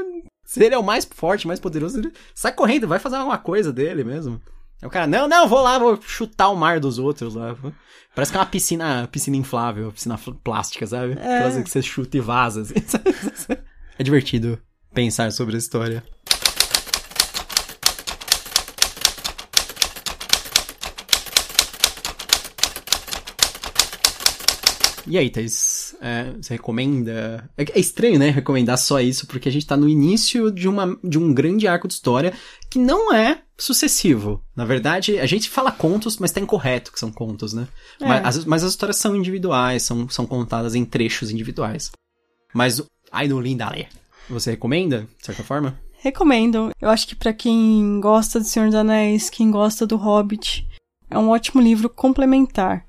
Se 0.46 0.64
ele 0.64 0.74
é 0.74 0.78
o 0.78 0.82
mais 0.82 1.04
forte, 1.04 1.46
mais 1.46 1.58
poderoso, 1.58 1.98
ele 1.98 2.12
sai 2.32 2.52
correndo, 2.52 2.86
vai 2.86 3.00
fazer 3.00 3.16
alguma 3.16 3.36
coisa 3.36 3.72
dele 3.72 4.04
mesmo. 4.04 4.40
Aí 4.80 4.86
o 4.86 4.90
cara, 4.90 5.06
não, 5.06 5.26
não, 5.26 5.48
vou 5.48 5.60
lá, 5.60 5.78
vou 5.78 6.00
chutar 6.00 6.48
o 6.50 6.56
mar 6.56 6.78
dos 6.78 6.98
outros 6.98 7.34
lá. 7.34 7.56
Parece 8.14 8.30
que 8.30 8.38
é 8.38 8.40
uma 8.40 8.46
piscina, 8.46 9.08
piscina 9.10 9.36
inflável, 9.36 9.92
piscina 9.92 10.18
plástica, 10.42 10.86
sabe? 10.86 11.18
É. 11.18 11.38
Aquelas 11.38 11.62
que 11.62 11.68
você 11.68 11.82
chuta 11.82 12.16
e 12.16 12.20
vaza, 12.20 12.62
assim. 12.62 12.74
É 13.98 14.02
divertido 14.02 14.60
pensar 14.92 15.32
sobre 15.32 15.54
a 15.54 15.58
história. 15.58 16.04
E 25.06 25.16
aí, 25.16 25.30
Thaís, 25.30 25.94
é, 26.00 26.32
você 26.32 26.54
recomenda? 26.54 27.48
É, 27.56 27.62
é 27.62 27.78
estranho, 27.78 28.18
né, 28.18 28.30
recomendar 28.30 28.76
só 28.76 29.00
isso, 29.00 29.26
porque 29.26 29.48
a 29.48 29.52
gente 29.52 29.66
tá 29.66 29.76
no 29.76 29.88
início 29.88 30.50
de, 30.50 30.68
uma, 30.68 30.98
de 31.02 31.18
um 31.18 31.32
grande 31.32 31.68
arco 31.68 31.86
de 31.86 31.94
história 31.94 32.32
que 32.68 32.78
não 32.78 33.14
é 33.14 33.42
sucessivo. 33.56 34.42
Na 34.54 34.64
verdade, 34.64 35.18
a 35.18 35.26
gente 35.26 35.48
fala 35.48 35.70
contos, 35.70 36.18
mas 36.18 36.32
tá 36.32 36.40
incorreto 36.40 36.92
que 36.92 36.98
são 36.98 37.12
contos, 37.12 37.52
né? 37.52 37.68
É. 38.00 38.06
Mas, 38.06 38.38
as, 38.38 38.44
mas 38.44 38.64
as 38.64 38.70
histórias 38.72 38.96
são 38.96 39.14
individuais, 39.14 39.84
são, 39.84 40.08
são 40.08 40.26
contadas 40.26 40.74
em 40.74 40.84
trechos 40.84 41.30
individuais. 41.30 41.92
Mas, 42.52 42.82
no 43.28 43.40
Lindale, 43.40 43.86
você 44.28 44.52
recomenda, 44.52 45.08
de 45.18 45.26
certa 45.26 45.44
forma? 45.44 45.78
Recomendo. 45.98 46.70
Eu 46.80 46.88
acho 46.88 47.06
que 47.06 47.14
pra 47.14 47.32
quem 47.32 48.00
gosta 48.00 48.40
de 48.40 48.48
Senhor 48.48 48.66
dos 48.66 48.74
Anéis, 48.74 49.30
quem 49.30 49.50
gosta 49.50 49.86
do 49.86 49.96
Hobbit, 49.96 50.66
é 51.10 51.18
um 51.18 51.30
ótimo 51.30 51.60
livro 51.60 51.88
complementar. 51.88 52.85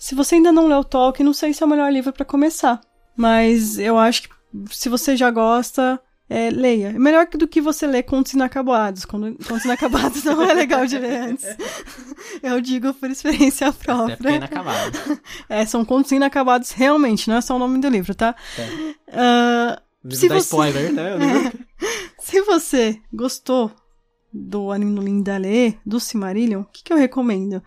Se 0.00 0.14
você 0.14 0.36
ainda 0.36 0.50
não 0.50 0.66
leu 0.66 0.82
Tolkien, 0.82 1.26
não 1.26 1.34
sei 1.34 1.52
se 1.52 1.62
é 1.62 1.66
o 1.66 1.68
melhor 1.68 1.92
livro 1.92 2.10
pra 2.12 2.24
começar. 2.24 2.80
Mas 3.14 3.78
eu 3.78 3.98
acho 3.98 4.22
que 4.22 4.28
se 4.70 4.88
você 4.88 5.14
já 5.14 5.30
gosta, 5.30 6.00
é, 6.28 6.48
leia. 6.48 6.88
É 6.88 6.98
melhor 6.98 7.26
do 7.28 7.46
que 7.46 7.60
você 7.60 7.86
ler 7.86 8.04
contos 8.04 8.32
inacabados. 8.32 9.04
Quando- 9.04 9.36
Contos 9.46 9.64
inacabados 9.66 10.24
não 10.24 10.42
é 10.42 10.54
legal 10.54 10.86
de 10.86 10.98
ler 10.98 11.16
antes. 11.20 11.44
Eu 12.42 12.60
digo 12.62 12.94
por 12.94 13.10
experiência 13.10 13.68
Até 13.68 13.76
porque 13.78 13.90
é 13.90 14.16
própria. 14.16 14.36
inacabado. 14.36 14.98
É, 15.50 15.66
são 15.66 15.84
contos 15.84 16.12
inacabados 16.12 16.70
realmente, 16.70 17.28
não 17.28 17.36
é 17.36 17.40
só 17.42 17.56
o 17.56 17.58
nome 17.58 17.78
do 17.78 17.88
livro, 17.88 18.14
tá? 18.14 18.34
É. 19.08 19.78
Livro 20.02 20.16
Se 20.16 20.28
você- 20.28 20.38
spoiler, 20.38 20.92
né? 20.94 21.16
Livro- 21.18 21.58
Se 22.20 22.40
você 22.42 22.98
gostou 23.12 23.70
do 24.32 24.70
anime 24.70 24.94
do 24.94 25.02
Lindale, 25.02 25.78
do 25.84 25.98
Silmarillion, 25.98 26.60
o 26.60 26.64
que, 26.66 26.84
que 26.84 26.92
eu 26.92 26.96
recomendo? 26.96 27.60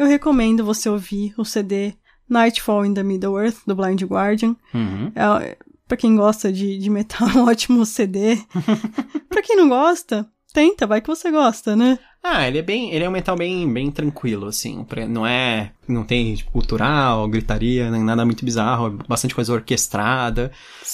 Eu 0.00 0.06
recomendo 0.06 0.64
você 0.64 0.88
ouvir 0.88 1.34
o 1.36 1.44
CD 1.44 1.92
Nightfall 2.26 2.86
in 2.86 2.94
the 2.94 3.02
Middle-earth, 3.02 3.58
do 3.66 3.74
Blind 3.74 4.02
Guardian. 4.04 4.56
Uhum. 4.72 5.12
É, 5.14 5.58
pra 5.86 5.94
quem 5.94 6.16
gosta 6.16 6.50
de, 6.50 6.78
de 6.78 6.88
metal, 6.88 7.28
é 7.28 7.32
um 7.36 7.44
ótimo 7.46 7.84
CD. 7.84 8.38
pra 9.28 9.42
quem 9.42 9.56
não 9.56 9.68
gosta, 9.68 10.26
tenta, 10.54 10.86
vai 10.86 11.02
que 11.02 11.06
você 11.06 11.30
gosta, 11.30 11.76
né? 11.76 11.98
Ah, 12.22 12.48
ele 12.48 12.56
é 12.56 12.62
bem. 12.62 12.90
Ele 12.94 13.04
é 13.04 13.08
um 13.10 13.12
metal 13.12 13.36
bem, 13.36 13.70
bem 13.70 13.90
tranquilo, 13.90 14.46
assim. 14.46 14.86
Não 15.06 15.26
é. 15.26 15.72
Não 15.86 16.02
tem 16.02 16.34
tipo, 16.34 16.50
cultural, 16.50 17.28
gritaria, 17.28 17.90
nem 17.90 18.02
nada 18.02 18.24
muito 18.24 18.42
bizarro. 18.42 18.86
É 18.86 19.06
bastante 19.06 19.34
coisa 19.34 19.52
orquestrada, 19.52 20.48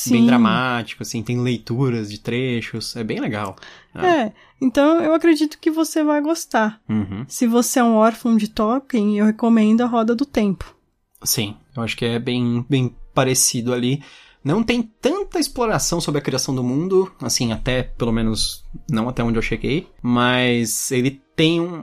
bem 0.08 0.22
Sim. 0.22 0.26
dramático, 0.26 1.04
assim, 1.04 1.22
tem 1.22 1.40
leituras 1.40 2.10
de 2.10 2.18
trechos. 2.18 2.96
É 2.96 3.04
bem 3.04 3.20
legal. 3.20 3.54
Ah. 3.94 4.06
É, 4.06 4.32
então 4.60 5.00
eu 5.02 5.14
acredito 5.14 5.58
que 5.58 5.70
você 5.70 6.02
vai 6.02 6.20
gostar. 6.20 6.80
Uhum. 6.88 7.24
Se 7.28 7.46
você 7.46 7.78
é 7.78 7.84
um 7.84 7.94
órfão 7.94 8.36
de 8.36 8.48
Tolkien, 8.48 9.18
eu 9.18 9.26
recomendo 9.26 9.82
a 9.82 9.86
Roda 9.86 10.14
do 10.14 10.24
Tempo. 10.24 10.74
Sim, 11.22 11.56
eu 11.76 11.82
acho 11.82 11.96
que 11.96 12.04
é 12.04 12.18
bem, 12.18 12.64
bem 12.68 12.94
parecido 13.14 13.72
ali. 13.72 14.02
Não 14.44 14.62
tem 14.62 14.80
tanta 14.80 15.40
exploração 15.40 16.00
sobre 16.00 16.20
a 16.20 16.22
criação 16.22 16.54
do 16.54 16.62
mundo, 16.62 17.10
assim, 17.20 17.52
até, 17.52 17.82
pelo 17.82 18.12
menos, 18.12 18.64
não 18.88 19.08
até 19.08 19.22
onde 19.24 19.36
eu 19.38 19.42
cheguei, 19.42 19.88
mas 20.00 20.92
ele 20.92 21.20
tem 21.34 21.60
um, 21.60 21.82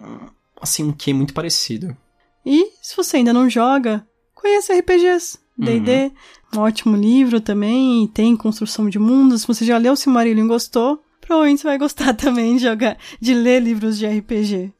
assim, 0.61 0.83
um 0.83 0.93
quê 0.93 1.13
muito 1.13 1.33
parecido. 1.33 1.95
E 2.45 2.71
se 2.81 2.95
você 2.95 3.17
ainda 3.17 3.33
não 3.33 3.49
joga, 3.49 4.07
conheça 4.33 4.73
RPGs. 4.73 5.43
D&D, 5.57 6.11
um 6.55 6.61
ótimo 6.61 6.97
livro 6.97 7.39
também, 7.39 8.07
tem 8.07 8.35
construção 8.35 8.89
de 8.89 8.97
mundos. 8.97 9.41
Se 9.41 9.47
você 9.47 9.63
já 9.65 9.77
leu 9.77 9.95
Silmarillion 9.95 10.45
e 10.45 10.47
gostou, 10.47 11.02
provavelmente 11.25 11.61
você 11.61 11.67
vai 11.67 11.77
gostar 11.77 12.13
também 12.15 12.55
de 12.57 12.63
jogar, 12.63 12.97
de 13.19 13.33
ler 13.33 13.61
livros 13.61 13.97
de 13.97 14.05
RPG. 14.05 14.71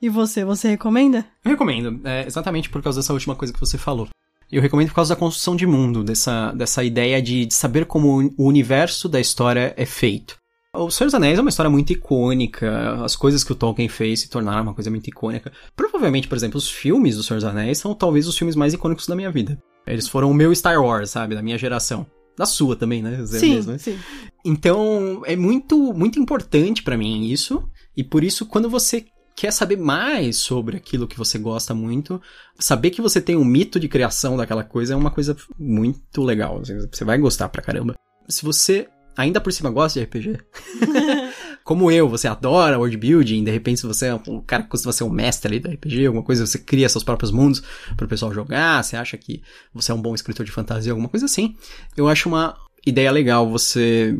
E 0.00 0.08
você, 0.08 0.44
você 0.44 0.68
recomenda? 0.68 1.24
Eu 1.44 1.52
recomendo, 1.52 2.00
é, 2.04 2.26
exatamente 2.26 2.68
por 2.68 2.82
causa 2.82 3.00
dessa 3.00 3.12
última 3.12 3.36
coisa 3.36 3.52
que 3.52 3.60
você 3.60 3.78
falou. 3.78 4.08
Eu 4.50 4.60
recomendo 4.60 4.88
por 4.88 4.96
causa 4.96 5.14
da 5.14 5.18
construção 5.18 5.56
de 5.56 5.66
mundo, 5.66 6.04
dessa, 6.04 6.52
dessa 6.52 6.84
ideia 6.84 7.22
de, 7.22 7.46
de 7.46 7.54
saber 7.54 7.86
como 7.86 8.32
o 8.36 8.44
universo 8.46 9.08
da 9.08 9.20
história 9.20 9.72
é 9.76 9.86
feito. 9.86 10.36
O 10.74 10.90
Senhor 10.90 11.06
dos 11.06 11.14
Anéis 11.14 11.38
é 11.38 11.42
uma 11.42 11.50
história 11.50 11.70
muito 11.70 11.92
icônica, 11.92 13.04
as 13.04 13.14
coisas 13.14 13.44
que 13.44 13.52
o 13.52 13.54
Tolkien 13.54 13.88
fez 13.88 14.20
se 14.20 14.30
tornaram 14.30 14.62
uma 14.62 14.74
coisa 14.74 14.90
muito 14.90 15.06
icônica. 15.06 15.52
Provavelmente, 15.76 16.26
por 16.26 16.36
exemplo, 16.36 16.58
os 16.58 16.70
filmes 16.70 17.16
do 17.16 17.22
Senhor 17.22 17.36
dos 17.36 17.48
Anéis 17.48 17.78
são 17.78 17.94
talvez 17.94 18.26
os 18.26 18.36
filmes 18.36 18.56
mais 18.56 18.74
icônicos 18.74 19.06
da 19.06 19.14
minha 19.14 19.30
vida. 19.30 19.58
Eles 19.86 20.08
foram 20.08 20.30
o 20.30 20.34
meu 20.34 20.54
Star 20.54 20.82
Wars, 20.82 21.10
sabe, 21.10 21.34
da 21.34 21.42
minha 21.42 21.58
geração. 21.58 22.06
Da 22.36 22.46
sua 22.46 22.74
também, 22.76 23.02
né? 23.02 23.24
Sim, 23.26 23.54
mesmo, 23.54 23.72
né? 23.72 23.78
sim. 23.78 23.98
Então, 24.44 25.22
é 25.24 25.36
muito, 25.36 25.92
muito 25.92 26.18
importante 26.18 26.82
pra 26.82 26.96
mim 26.96 27.26
isso. 27.26 27.68
E 27.96 28.02
por 28.02 28.24
isso, 28.24 28.46
quando 28.46 28.70
você 28.70 29.04
quer 29.34 29.52
saber 29.52 29.76
mais 29.76 30.36
sobre 30.36 30.76
aquilo 30.76 31.06
que 31.06 31.16
você 31.16 31.38
gosta 31.38 31.74
muito, 31.74 32.20
saber 32.58 32.90
que 32.90 33.02
você 33.02 33.20
tem 33.20 33.36
um 33.36 33.44
mito 33.44 33.78
de 33.80 33.88
criação 33.88 34.36
daquela 34.36 34.64
coisa 34.64 34.94
é 34.94 34.96
uma 34.96 35.10
coisa 35.10 35.36
muito 35.58 36.22
legal. 36.22 36.60
assim, 36.60 36.78
Você 36.90 37.04
vai 37.04 37.18
gostar 37.18 37.48
pra 37.48 37.62
caramba. 37.62 37.94
Se 38.28 38.44
você 38.44 38.88
ainda 39.16 39.40
por 39.40 39.52
cima 39.52 39.70
gosta 39.70 40.00
de 40.00 40.06
RPG, 40.06 40.38
como 41.64 41.90
eu, 41.90 42.08
você 42.08 42.28
adora 42.28 42.78
world 42.78 42.96
building, 42.96 43.44
de 43.44 43.50
repente 43.50 43.80
se 43.80 43.86
você 43.86 44.06
é 44.06 44.14
um 44.14 44.40
cara 44.40 44.62
que 44.62 44.68
costuma 44.68 44.92
ser 44.92 45.04
um 45.04 45.10
mestre 45.10 45.48
ali 45.52 45.60
do 45.60 45.70
RPG, 45.70 46.06
alguma 46.06 46.24
coisa, 46.24 46.46
você 46.46 46.58
cria 46.58 46.88
seus 46.88 47.04
próprios 47.04 47.30
mundos 47.30 47.62
para 47.96 48.04
o 48.04 48.08
pessoal 48.08 48.32
jogar, 48.32 48.82
você 48.82 48.96
acha 48.96 49.16
que 49.16 49.42
você 49.72 49.92
é 49.92 49.94
um 49.94 50.02
bom 50.02 50.14
escritor 50.14 50.44
de 50.44 50.52
fantasia, 50.52 50.92
alguma 50.92 51.08
coisa 51.08 51.26
assim, 51.26 51.56
eu 51.96 52.08
acho 52.08 52.28
uma 52.28 52.56
ideia 52.86 53.10
legal 53.10 53.48
você 53.48 54.16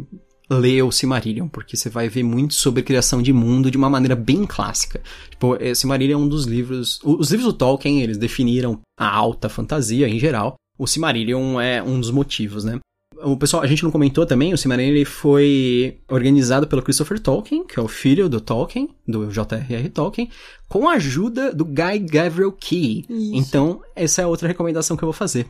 ler 0.51 0.83
o 0.83 0.93
Silmarillion, 0.93 1.49
porque 1.49 1.77
você 1.77 1.89
vai 1.89 2.09
ver 2.09 2.23
muito 2.23 2.55
sobre 2.55 2.83
criação 2.83 3.23
de 3.23 3.33
mundo 3.33 3.71
de 3.71 3.77
uma 3.77 3.89
maneira 3.89 4.15
bem 4.15 4.45
clássica. 4.45 5.01
Tipo, 5.31 5.57
eh, 5.61 5.75
Silmarillion 5.75 6.21
é 6.21 6.23
um 6.23 6.29
dos 6.29 6.45
livros... 6.45 7.01
Os 7.03 7.31
livros 7.31 7.53
do 7.53 7.57
Tolkien, 7.57 8.03
eles 8.03 8.19
definiram 8.19 8.81
a 8.99 9.09
alta 9.09 9.49
fantasia 9.49 10.09
em 10.09 10.19
geral. 10.19 10.57
O 10.79 10.87
Silmarillion 10.87 11.61
é 11.61 11.83
um 11.83 11.99
dos 11.99 12.11
motivos, 12.11 12.65
né? 12.65 12.79
O 13.25 13.37
pessoal, 13.37 13.63
a 13.63 13.67
gente 13.67 13.83
não 13.83 13.91
comentou 13.91 14.27
também, 14.27 14.53
o 14.53 14.59
Silmarillion 14.59 14.95
ele 14.95 15.05
foi 15.05 15.99
organizado 16.09 16.67
pelo 16.67 16.83
Christopher 16.83 17.19
Tolkien, 17.19 17.65
que 17.65 17.79
é 17.79 17.83
o 17.83 17.89
filho 17.89 18.29
do 18.29 18.41
Tolkien, 18.41 18.89
do 19.07 19.31
J.R.R. 19.31 19.89
Tolkien, 19.89 20.29
com 20.69 20.89
a 20.89 20.95
ajuda 20.95 21.53
do 21.53 21.65
Guy 21.65 21.99
Gavriel 22.01 22.53
Key. 22.53 23.05
Isso. 23.09 23.35
Então, 23.35 23.81
essa 23.95 24.23
é 24.23 24.27
outra 24.27 24.49
recomendação 24.49 24.97
que 24.97 25.03
eu 25.03 25.07
vou 25.07 25.13
fazer. 25.13 25.47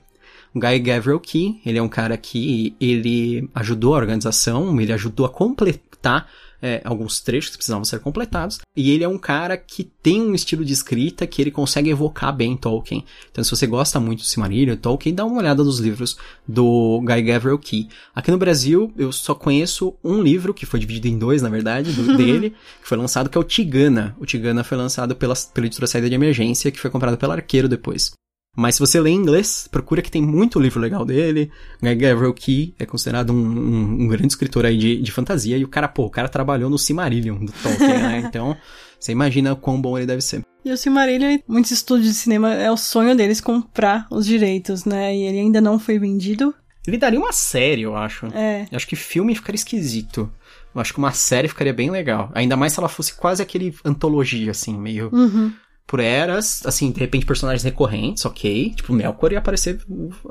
O 0.54 0.60
Guy 0.60 0.78
Gavriel 0.80 1.20
Key, 1.20 1.60
ele 1.64 1.78
é 1.78 1.82
um 1.82 1.88
cara 1.88 2.16
que 2.16 2.76
ele 2.80 3.48
ajudou 3.54 3.94
a 3.94 3.98
organização, 3.98 4.80
ele 4.80 4.92
ajudou 4.92 5.24
a 5.24 5.30
completar 5.30 6.28
é, 6.62 6.80
alguns 6.84 7.20
trechos 7.20 7.50
que 7.50 7.56
precisavam 7.56 7.84
ser 7.84 7.98
completados, 7.98 8.60
e 8.76 8.92
ele 8.92 9.02
é 9.02 9.08
um 9.08 9.18
cara 9.18 9.56
que 9.56 9.82
tem 9.82 10.22
um 10.22 10.34
estilo 10.34 10.64
de 10.64 10.72
escrita 10.72 11.26
que 11.26 11.42
ele 11.42 11.50
consegue 11.50 11.90
evocar 11.90 12.34
bem 12.34 12.56
Tolkien. 12.56 13.04
Então, 13.30 13.42
se 13.42 13.50
você 13.50 13.66
gosta 13.66 13.98
muito 13.98 14.20
do 14.20 14.24
Silmarillion, 14.24 14.76
Tolkien, 14.76 15.14
dá 15.14 15.24
uma 15.24 15.38
olhada 15.38 15.64
nos 15.64 15.78
livros 15.80 16.16
do 16.46 17.00
Guy 17.04 17.22
Gavriel 17.22 17.58
Key. 17.58 17.88
Aqui 18.14 18.30
no 18.30 18.38
Brasil, 18.38 18.92
eu 18.96 19.10
só 19.12 19.34
conheço 19.34 19.94
um 20.04 20.22
livro, 20.22 20.54
que 20.54 20.64
foi 20.64 20.78
dividido 20.80 21.08
em 21.08 21.18
dois, 21.18 21.42
na 21.42 21.48
verdade, 21.48 21.92
do- 21.92 22.16
dele, 22.16 22.50
que 22.80 22.88
foi 22.88 22.96
lançado, 22.96 23.28
que 23.28 23.36
é 23.36 23.40
o 23.40 23.44
Tigana. 23.44 24.16
O 24.20 24.24
Tigana 24.26 24.62
foi 24.62 24.78
lançado 24.78 25.16
pela, 25.16 25.34
pela 25.52 25.66
editora 25.66 25.86
Saída 25.86 26.08
de 26.08 26.14
Emergência, 26.14 26.70
que 26.70 26.78
foi 26.78 26.90
comprado 26.90 27.16
pela 27.18 27.34
Arqueiro 27.34 27.68
depois. 27.68 28.12
Mas 28.56 28.74
se 28.74 28.80
você 28.80 29.00
lê 29.00 29.10
em 29.10 29.14
inglês, 29.16 29.66
procura 29.70 30.02
que 30.02 30.10
tem 30.10 30.20
muito 30.20 30.60
livro 30.60 30.78
legal 30.78 31.04
dele. 31.06 31.50
Guy 31.82 31.94
Gavriel 31.94 32.34
Key 32.34 32.74
é 32.78 32.84
considerado 32.84 33.32
um, 33.32 33.36
um- 33.36 34.02
um 34.02 34.08
grande 34.08 34.26
escritor 34.28 34.66
aí 34.66 34.76
de, 34.76 35.00
de 35.00 35.10
fantasia. 35.10 35.56
E 35.56 35.64
o 35.64 35.68
cara, 35.68 35.88
pô, 35.88 36.04
o 36.04 36.10
cara 36.10 36.28
trabalhou 36.28 36.68
no 36.68 36.78
Silmarillion 36.78 37.38
do 37.44 37.52
Tolkien, 37.52 37.88
né? 37.98 38.18
Então, 38.28 38.54
você 39.00 39.10
imagina 39.12 39.56
quão 39.56 39.80
bom 39.80 39.96
ele 39.96 40.06
deve 40.06 40.20
ser. 40.20 40.44
E 40.64 40.70
o 40.70 40.76
Silmarillion, 40.76 41.38
muitos 41.48 41.70
estúdios 41.70 42.08
de 42.08 42.14
cinema, 42.14 42.52
é 42.52 42.70
o 42.70 42.76
sonho 42.76 43.16
deles 43.16 43.40
comprar 43.40 44.06
os 44.10 44.26
direitos, 44.26 44.84
né? 44.84 45.16
E 45.16 45.22
ele 45.22 45.38
ainda 45.40 45.60
não 45.60 45.78
foi 45.78 45.98
vendido. 45.98 46.54
Ele 46.86 46.98
daria 46.98 47.18
uma 47.18 47.32
série, 47.32 47.82
eu 47.82 47.96
acho. 47.96 48.26
É, 48.34 48.66
Eu 48.70 48.76
acho 48.76 48.86
que 48.86 48.96
filme 48.96 49.34
ficaria 49.34 49.56
esquisito. 49.56 50.30
Eu 50.74 50.80
acho 50.80 50.92
que 50.92 50.98
uma 50.98 51.12
série 51.12 51.48
ficaria 51.48 51.72
bem 51.72 51.90
legal. 51.90 52.30
Ainda 52.34 52.56
mais 52.56 52.72
se 52.74 52.78
ela 52.80 52.88
fosse 52.88 53.14
quase 53.14 53.40
aquele 53.42 53.74
antologia, 53.84 54.50
assim, 54.50 54.76
meio 54.78 55.08
uhum. 55.12 55.52
Por 55.86 56.00
eras, 56.00 56.62
assim, 56.64 56.90
de 56.90 57.00
repente 57.00 57.26
personagens 57.26 57.62
recorrentes, 57.62 58.24
ok. 58.24 58.72
Tipo, 58.74 58.92
Melkor 58.92 59.32
ia 59.32 59.38
aparecer 59.38 59.80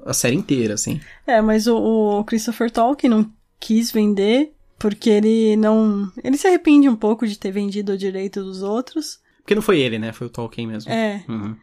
a 0.06 0.14
série 0.14 0.36
inteira, 0.36 0.74
assim. 0.74 1.00
É, 1.28 1.42
mas 1.42 1.68
o, 1.68 1.78
o 1.78 2.24
Christopher 2.24 2.72
Tolkien 2.72 3.12
não 3.12 3.32
quis 3.60 3.92
vender 3.92 4.52
porque 4.82 5.10
ele 5.12 5.56
não. 5.56 6.12
Ele 6.24 6.38
se 6.38 6.48
arrepende 6.48 6.90
um 6.90 6.96
pouco 6.96 7.28
de 7.28 7.38
ter 7.38 7.52
vendido 7.52 7.94
o 7.94 7.98
direito 7.98 8.44
dos 8.44 8.64
outros. 8.64 9.20
Porque 9.38 9.54
não 9.54 9.62
foi 9.62 9.80
ele, 9.80 10.00
né? 10.00 10.12
Foi 10.12 10.26
o 10.26 10.30
Tolkien 10.30 10.68
mesmo. 10.68 10.92
É. 10.92 11.24
Uhum. 11.30 11.56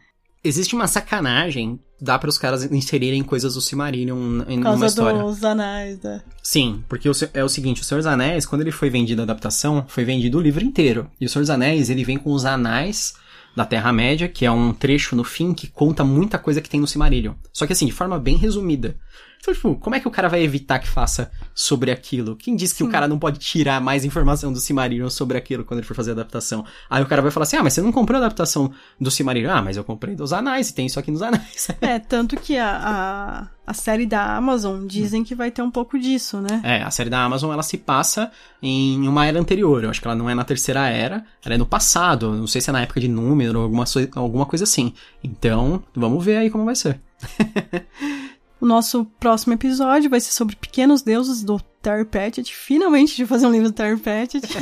Existe 0.45 0.77
uma 0.77 0.87
sacanagem, 0.87 1.81
dá 2.01 2.17
para 2.17 2.29
os 2.29 2.39
caras 2.39 2.71
inserirem 2.71 3.25
coisas 3.25 3.55
do 3.55 3.61
Silmarillion 3.61 4.43
em 4.49 4.59
Por 4.59 4.63
causa 4.63 4.87
história. 4.87 5.21
dos 5.21 5.43
anais, 5.43 5.99
da. 5.99 6.23
Sim, 6.41 6.85
porque 6.89 7.09
é 7.35 7.43
o 7.43 7.49
seguinte, 7.49 7.83
o 7.83 7.85
Senhor 7.85 7.99
dos 7.99 8.07
Anéis, 8.07 8.47
quando 8.47 8.61
ele 8.61 8.71
foi 8.71 8.89
vendido 8.89 9.21
a 9.21 9.25
adaptação, 9.25 9.85
foi 9.89 10.05
vendido 10.05 10.39
o 10.39 10.41
livro 10.41 10.65
inteiro. 10.65 11.11
E 11.21 11.27
o 11.27 11.29
Senhor 11.29 11.43
dos 11.43 11.51
Anéis, 11.51 11.91
ele 11.91 12.05
vem 12.05 12.19
com 12.19 12.31
os 12.31 12.45
anais 12.45 13.15
da 13.59 13.67
Terra-média, 13.67 14.29
que 14.29 14.47
é 14.47 14.51
um 14.51 14.73
trecho 14.73 15.17
no 15.17 15.25
fim 15.25 15.53
que 15.53 15.67
conta 15.67 16.05
muita 16.05 16.39
coisa 16.39 16.61
que 16.61 16.71
tem 16.71 16.79
no 16.79 16.87
Silmarillion. 16.87 17.35
Só 17.53 17.67
que 17.67 17.73
assim, 17.73 17.87
de 17.87 17.93
forma 17.93 18.17
bem 18.17 18.37
resumida. 18.37 18.97
Então, 19.41 19.55
tipo, 19.55 19.77
como 19.77 19.95
é 19.95 20.01
que 20.01 20.09
o 20.09 20.11
cara 20.11 20.29
vai 20.29 20.43
evitar 20.43 20.79
que 20.79 20.89
faça 20.89 21.31
sobre 21.55 21.91
aquilo? 21.91 22.37
Quem 22.37 22.57
disse 22.57 22.75
que 22.75 22.85
o 22.85 22.89
cara 22.89 23.07
não 23.07 23.19
pode 23.19 23.39
tirar 23.39 23.81
mais 23.81 24.05
informação 24.05 24.53
do 24.53 24.61
Silmarillion 24.61 25.09
sobre 25.09 25.39
aquilo 25.39 25.65
quando 25.65 25.79
ele 25.79 25.87
for 25.87 25.95
fazer 25.95 26.11
a 26.11 26.15
adaptação? 26.15 26.65
Aí 26.91 27.03
o 27.03 27.07
cara 27.07 27.23
vai 27.23 27.31
falar 27.31 27.45
assim, 27.45 27.57
ah, 27.57 27.63
mas 27.63 27.73
você 27.73 27.81
não 27.81 27.93
comprou 27.93 28.17
a 28.17 28.25
adaptação 28.25 28.71
do 29.01 29.11
Silmarillion? 29.11 29.51
Ah, 29.51 29.63
mas 29.63 29.77
eu 29.77 29.85
comprei 29.85 30.15
dos 30.15 30.33
anais 30.33 30.71
e 30.71 30.75
tem 30.75 30.87
isso 30.87 30.99
aqui 30.99 31.11
nos 31.11 31.23
anais. 31.23 31.69
É, 31.81 31.99
tanto 31.99 32.37
que 32.37 32.59
a, 32.59 32.77
a, 32.77 33.47
a 33.67 33.75
série 33.75 34.05
da 34.05 34.37
Amazon 34.37 34.87
dizem 34.87 35.23
que 35.23 35.35
vai 35.35 35.51
ter 35.51 35.63
um 35.63 35.71
pouco 35.71 35.99
disso, 35.99 36.41
né? 36.41 36.61
É, 36.65 36.83
a 36.83 36.91
série 36.91 37.09
da 37.09 37.23
Amazon 37.23 37.53
ela 37.53 37.63
se 37.63 37.79
passa 37.79 38.31
em 38.61 39.07
uma 39.07 39.25
era 39.25 39.39
anterior. 39.39 39.85
Eu 39.85 39.91
acho 39.91 40.01
que 40.01 40.07
ela 40.07 40.17
não 40.17 40.29
é 40.29 40.35
na 40.35 40.45
terceira 40.45 40.89
era, 40.89 41.25
ela 41.45 41.55
é 41.55 41.59
no 41.59 41.65
passado. 41.67 42.33
Não 42.33 42.47
sei 42.47 42.61
se 42.61 42.69
é 42.69 42.73
na 42.73 42.83
época 42.83 43.01
de 43.01 43.09
número 43.09 43.59
ou 43.59 43.65
alguma, 43.65 43.85
alguma 44.17 44.47
coisa 44.47 44.65
assim. 44.65 44.93
Então, 45.23 45.83
vamos 45.95 46.25
ver 46.25 46.39
aí 46.39 46.51
como 46.51 46.65
vai 46.65 46.75
ser. 46.75 47.01
O 48.61 48.67
nosso 48.67 49.05
próximo 49.21 49.55
episódio 49.55 50.11
vai 50.11 50.21
ser 50.21 50.33
sobre 50.33 50.57
Pequenos 50.57 51.03
Deuses 51.03 51.43
do 51.43 51.61
Terry 51.81 52.05
Pratchett. 52.05 52.55
Finalmente 52.55 53.17
de 53.17 53.25
fazer 53.25 53.47
um 53.47 53.53
livro 53.53 53.69
do 53.69 53.75
Terry 53.75 53.97
Pratchett. 53.97 54.47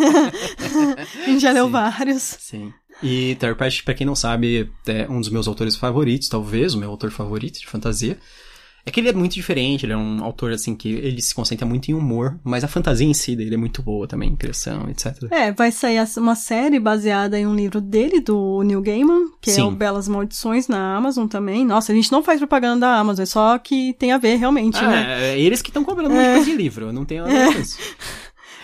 a 1.24 1.26
gente 1.26 1.40
já 1.40 1.52
leu 1.52 1.66
Sim. 1.66 1.72
vários. 1.72 2.22
Sim. 2.22 2.72
E 3.02 3.36
Terry 3.36 3.54
Pratchett, 3.54 3.84
pra 3.84 3.94
quem 3.94 4.06
não 4.06 4.14
sabe, 4.14 4.70
é 4.86 5.06
um 5.08 5.20
dos 5.20 5.30
meus 5.30 5.48
autores 5.48 5.76
favoritos, 5.76 6.28
talvez 6.28 6.74
o 6.74 6.78
meu 6.78 6.90
autor 6.90 7.10
favorito 7.10 7.58
de 7.58 7.66
fantasia. 7.66 8.18
É 8.86 8.90
que 8.92 9.00
ele 9.00 9.08
é 9.08 9.12
muito 9.12 9.32
diferente, 9.34 9.84
ele 9.84 9.92
é 9.92 9.96
um 9.96 10.22
autor, 10.22 10.52
assim, 10.52 10.72
que 10.76 10.88
ele 10.88 11.20
se 11.20 11.34
concentra 11.34 11.66
muito 11.66 11.90
em 11.90 11.94
humor, 11.94 12.38
mas 12.44 12.62
a 12.62 12.68
fantasia 12.68 13.04
em 13.04 13.12
si 13.12 13.34
dele 13.34 13.54
é 13.54 13.58
muito 13.58 13.82
boa 13.82 14.06
também, 14.06 14.36
criação, 14.36 14.88
etc. 14.88 15.24
É, 15.28 15.50
vai 15.50 15.72
sair 15.72 15.98
uma 16.18 16.36
série 16.36 16.78
baseada 16.78 17.36
em 17.36 17.48
um 17.48 17.54
livro 17.56 17.80
dele, 17.80 18.20
do 18.20 18.62
Neil 18.62 18.80
Gaiman, 18.80 19.32
que 19.40 19.50
é 19.50 19.54
Sim. 19.54 19.62
o 19.62 19.70
Belas 19.72 20.06
Maldições, 20.06 20.68
na 20.68 20.96
Amazon 20.96 21.26
também. 21.26 21.64
Nossa, 21.64 21.90
a 21.90 21.94
gente 21.96 22.12
não 22.12 22.22
faz 22.22 22.38
propaganda 22.38 22.86
da 22.86 22.96
Amazon, 22.96 23.24
é 23.24 23.26
só 23.26 23.58
que 23.58 23.92
tem 23.94 24.12
a 24.12 24.18
ver 24.18 24.36
realmente, 24.36 24.78
Ah, 24.78 24.88
né? 24.88 25.32
é 25.32 25.40
eles 25.40 25.60
que 25.60 25.70
estão 25.70 25.82
cobrando 25.82 26.14
um 26.14 26.34
monte 26.36 26.44
de 26.44 26.54
livro, 26.54 26.86
eu 26.86 26.92
não 26.92 27.04
tenho 27.04 27.26
nada 27.26 27.34
a 27.34 27.48
ver 27.48 27.54
com 27.54 27.60
isso. 27.60 27.78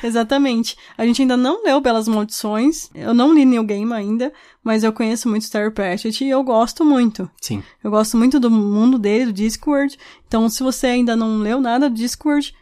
Exatamente. 0.02 0.76
A 0.96 1.04
gente 1.06 1.22
ainda 1.22 1.36
não 1.36 1.62
leu 1.64 1.80
Belas 1.80 2.08
Maldições. 2.08 2.90
Eu 2.94 3.14
não 3.14 3.32
li 3.34 3.44
New 3.44 3.64
Game 3.64 3.92
ainda, 3.92 4.32
mas 4.64 4.82
eu 4.84 4.92
conheço 4.92 5.28
muito 5.28 5.50
Terry 5.50 5.70
Pratchett 5.70 6.24
e 6.24 6.30
eu 6.30 6.42
gosto 6.42 6.84
muito. 6.84 7.30
Sim. 7.40 7.62
Eu 7.82 7.90
gosto 7.90 8.16
muito 8.16 8.38
do 8.40 8.50
mundo 8.50 8.98
dele, 8.98 9.26
do 9.26 9.32
Discord. 9.32 9.96
Então, 10.26 10.48
se 10.48 10.62
você 10.62 10.86
ainda 10.88 11.14
não 11.16 11.38
leu 11.38 11.60
nada 11.60 11.88
do 11.88 11.96
Discord, 11.96 12.52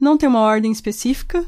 não 0.00 0.16
tem 0.16 0.28
uma 0.28 0.40
ordem 0.40 0.70
específica. 0.72 1.44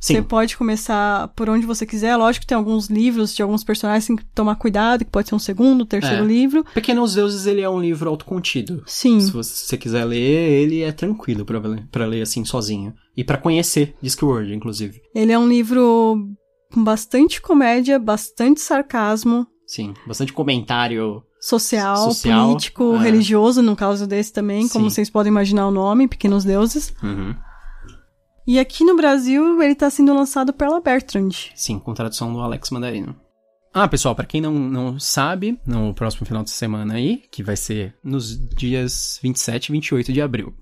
Sim. 0.00 0.16
Você 0.16 0.22
pode 0.22 0.54
começar 0.58 1.28
por 1.28 1.48
onde 1.48 1.64
você 1.64 1.86
quiser. 1.86 2.14
Lógico 2.16 2.42
que 2.42 2.46
tem 2.48 2.56
alguns 2.58 2.88
livros 2.90 3.34
de 3.34 3.40
alguns 3.42 3.64
personagens 3.64 4.04
que 4.04 4.08
tem 4.08 4.16
que 4.18 4.24
tomar 4.34 4.56
cuidado, 4.56 5.02
que 5.02 5.10
pode 5.10 5.30
ser 5.30 5.34
um 5.34 5.38
segundo, 5.38 5.86
terceiro 5.86 6.24
É. 6.24 6.26
livro. 6.26 6.62
Pequenos 6.74 7.14
Deuses, 7.14 7.46
ele 7.46 7.62
é 7.62 7.70
um 7.70 7.80
livro 7.80 8.10
autocontido. 8.10 8.82
Sim. 8.86 9.18
Se 9.20 9.30
você 9.30 9.78
quiser 9.78 10.04
ler, 10.04 10.18
ele 10.18 10.82
é 10.82 10.92
tranquilo 10.92 11.46
pra, 11.46 11.58
ler- 11.58 11.86
pra 11.90 12.04
ler 12.04 12.20
assim 12.20 12.44
sozinho. 12.44 12.92
E 13.16 13.22
pra 13.22 13.38
conhecer 13.38 13.94
Discworld, 14.02 14.52
inclusive. 14.54 15.00
Ele 15.14 15.32
é 15.32 15.38
um 15.38 15.48
livro 15.48 16.28
com 16.72 16.82
bastante 16.82 17.40
comédia, 17.40 17.98
bastante 17.98 18.60
sarcasmo, 18.60 19.46
Sim, 19.66 19.94
bastante 20.06 20.32
comentário. 20.32 21.22
social, 21.40 21.96
Social, 22.10 22.48
político, 22.48 22.94
é. 22.96 22.98
religioso, 23.02 23.62
no 23.62 23.76
caso 23.76 24.06
desse 24.06 24.32
também, 24.32 24.68
como 24.68 24.90
Sim. 24.90 24.94
vocês 24.94 25.10
podem 25.10 25.30
imaginar 25.30 25.66
o 25.66 25.70
nome, 25.70 26.08
Pequenos 26.08 26.44
Deuses. 26.44 26.92
Uhum. 27.02 27.34
E 28.46 28.58
aqui 28.58 28.84
no 28.84 28.94
Brasil 28.96 29.62
ele 29.62 29.74
tá 29.74 29.88
sendo 29.88 30.12
lançado 30.12 30.52
pela 30.52 30.80
Bertrand. 30.80 31.30
Sim, 31.54 31.78
com 31.78 31.94
tradução 31.94 32.32
do 32.32 32.40
Alex 32.40 32.70
Mandarino. 32.70 33.16
Ah, 33.72 33.88
pessoal, 33.88 34.14
pra 34.14 34.26
quem 34.26 34.40
não, 34.40 34.52
não 34.52 35.00
sabe, 35.00 35.58
no 35.66 35.92
próximo 35.94 36.24
final 36.24 36.44
de 36.44 36.50
semana 36.50 36.94
aí, 36.94 37.22
que 37.30 37.42
vai 37.42 37.56
ser 37.56 37.92
nos 38.04 38.38
dias 38.54 39.18
27 39.20 39.66
e 39.66 39.72
28 39.72 40.12
de 40.12 40.22
abril, 40.22 40.54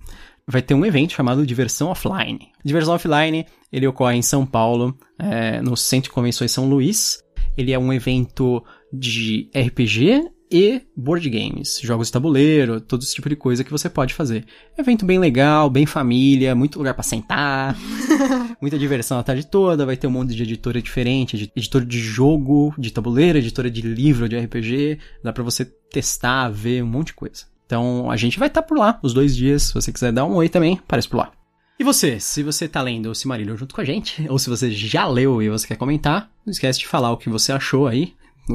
vai 0.49 0.61
ter 0.63 0.75
um 0.75 0.85
evento 0.85 1.13
chamado 1.13 1.47
Diversão 1.47 1.89
Offline. 1.89 2.49
Diversão 2.65 2.95
Offline, 2.95 3.47
ele 3.73 3.87
ocorre 3.87 4.17
em 4.17 4.23
São 4.23 4.45
Paulo, 4.45 4.97
é, 5.19 5.61
no 5.61 5.77
Centro 5.77 6.11
de 6.11 6.15
Convenções 6.15 6.53
São 6.53 6.69
Luís. 6.69 7.19
Ele 7.57 7.73
é 7.73 7.79
um 7.79 7.93
evento 7.93 8.63
de 8.93 9.49
RPG 9.55 10.29
e 10.55 10.83
board 10.95 11.31
games, 11.31 11.81
jogos 11.83 12.09
de 12.09 12.13
tabuleiro, 12.13 12.79
todo 12.81 13.03
esse 13.03 13.15
tipo 13.15 13.29
de 13.29 13.37
coisa 13.37 13.65
que 13.65 13.71
você 13.71 13.89
pode 13.89 14.13
fazer. 14.13 14.45
Evento 14.77 15.07
bem 15.07 15.19
legal, 15.19 15.71
bem 15.71 15.87
família, 15.87 16.55
muito 16.55 16.77
lugar 16.79 16.93
pra 16.93 17.03
sentar, 17.03 17.75
muita 18.61 18.79
diversão 18.79 19.19
a 19.19 19.23
tarde 19.23 19.47
toda, 19.47 19.87
vai 19.87 19.97
ter 19.97 20.07
um 20.07 20.11
monte 20.11 20.35
de 20.35 20.43
editora 20.43 20.83
diferente, 20.83 21.37
edi- 21.37 21.53
editora 21.57 21.87
de 21.87 21.99
jogo, 21.99 22.75
de 22.79 22.93
tabuleiro, 22.93 23.39
editora 23.39 23.71
de 23.71 23.81
livro, 23.81 24.29
de 24.29 24.39
RPG, 24.39 24.99
dá 25.25 25.33
pra 25.33 25.43
você 25.43 25.65
testar, 25.65 26.51
ver 26.51 26.83
um 26.85 26.89
monte 26.89 27.09
de 27.09 27.15
coisa. 27.15 27.45
Então 27.67 28.11
a 28.11 28.17
gente 28.17 28.39
vai 28.39 28.49
estar 28.49 28.63
por 28.63 28.79
lá 28.79 28.99
os 29.03 29.15
dois 29.15 29.35
dias, 29.35 29.65
se 29.65 29.75
você 29.75 29.93
quiser 29.93 30.13
dar 30.13 30.25
um 30.25 30.35
oi 30.35 30.49
também, 30.49 30.79
aparece 30.79 31.09
por 31.09 31.19
lá. 31.19 31.33
E 31.79 31.85
você, 31.85 32.21
se 32.21 32.43
você 32.43 32.69
tá 32.69 32.81
lendo 32.83 33.11
o 33.11 33.15
Silmarillion 33.15 33.57
junto 33.57 33.75
com 33.75 33.81
a 33.81 33.85
gente, 33.85 34.27
ou 34.29 34.39
se 34.39 34.49
você 34.49 34.71
já 34.71 35.07
leu 35.07 35.43
e 35.43 35.49
você 35.49 35.67
quer 35.67 35.77
comentar, 35.77 36.31
não 36.45 36.53
esquece 36.53 36.79
de 36.79 36.87
falar 36.87 37.11
o 37.11 37.17
que 37.17 37.29
você 37.29 37.51
achou 37.53 37.87
aí, 37.87 38.15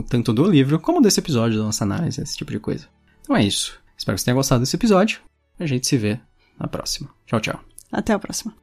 tanto 0.09 0.33
do 0.33 0.49
livro 0.49 0.79
como 0.79 1.01
desse 1.01 1.19
episódio 1.19 1.57
da 1.57 1.65
nossa 1.65 1.83
análise, 1.83 2.21
esse 2.21 2.37
tipo 2.37 2.51
de 2.51 2.59
coisa. 2.59 2.87
Então 3.21 3.35
é 3.35 3.43
isso. 3.43 3.79
Espero 3.97 4.15
que 4.15 4.21
você 4.21 4.25
tenha 4.25 4.35
gostado 4.35 4.61
desse 4.61 4.75
episódio. 4.75 5.19
A 5.59 5.65
gente 5.65 5.87
se 5.87 5.97
vê 5.97 6.19
na 6.59 6.67
próxima. 6.67 7.09
Tchau, 7.25 7.39
tchau. 7.39 7.59
Até 7.91 8.13
a 8.13 8.19
próxima. 8.19 8.53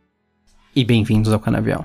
E 0.74 0.84
bem-vindos 0.84 1.32
ao 1.32 1.40
Canavial. 1.40 1.84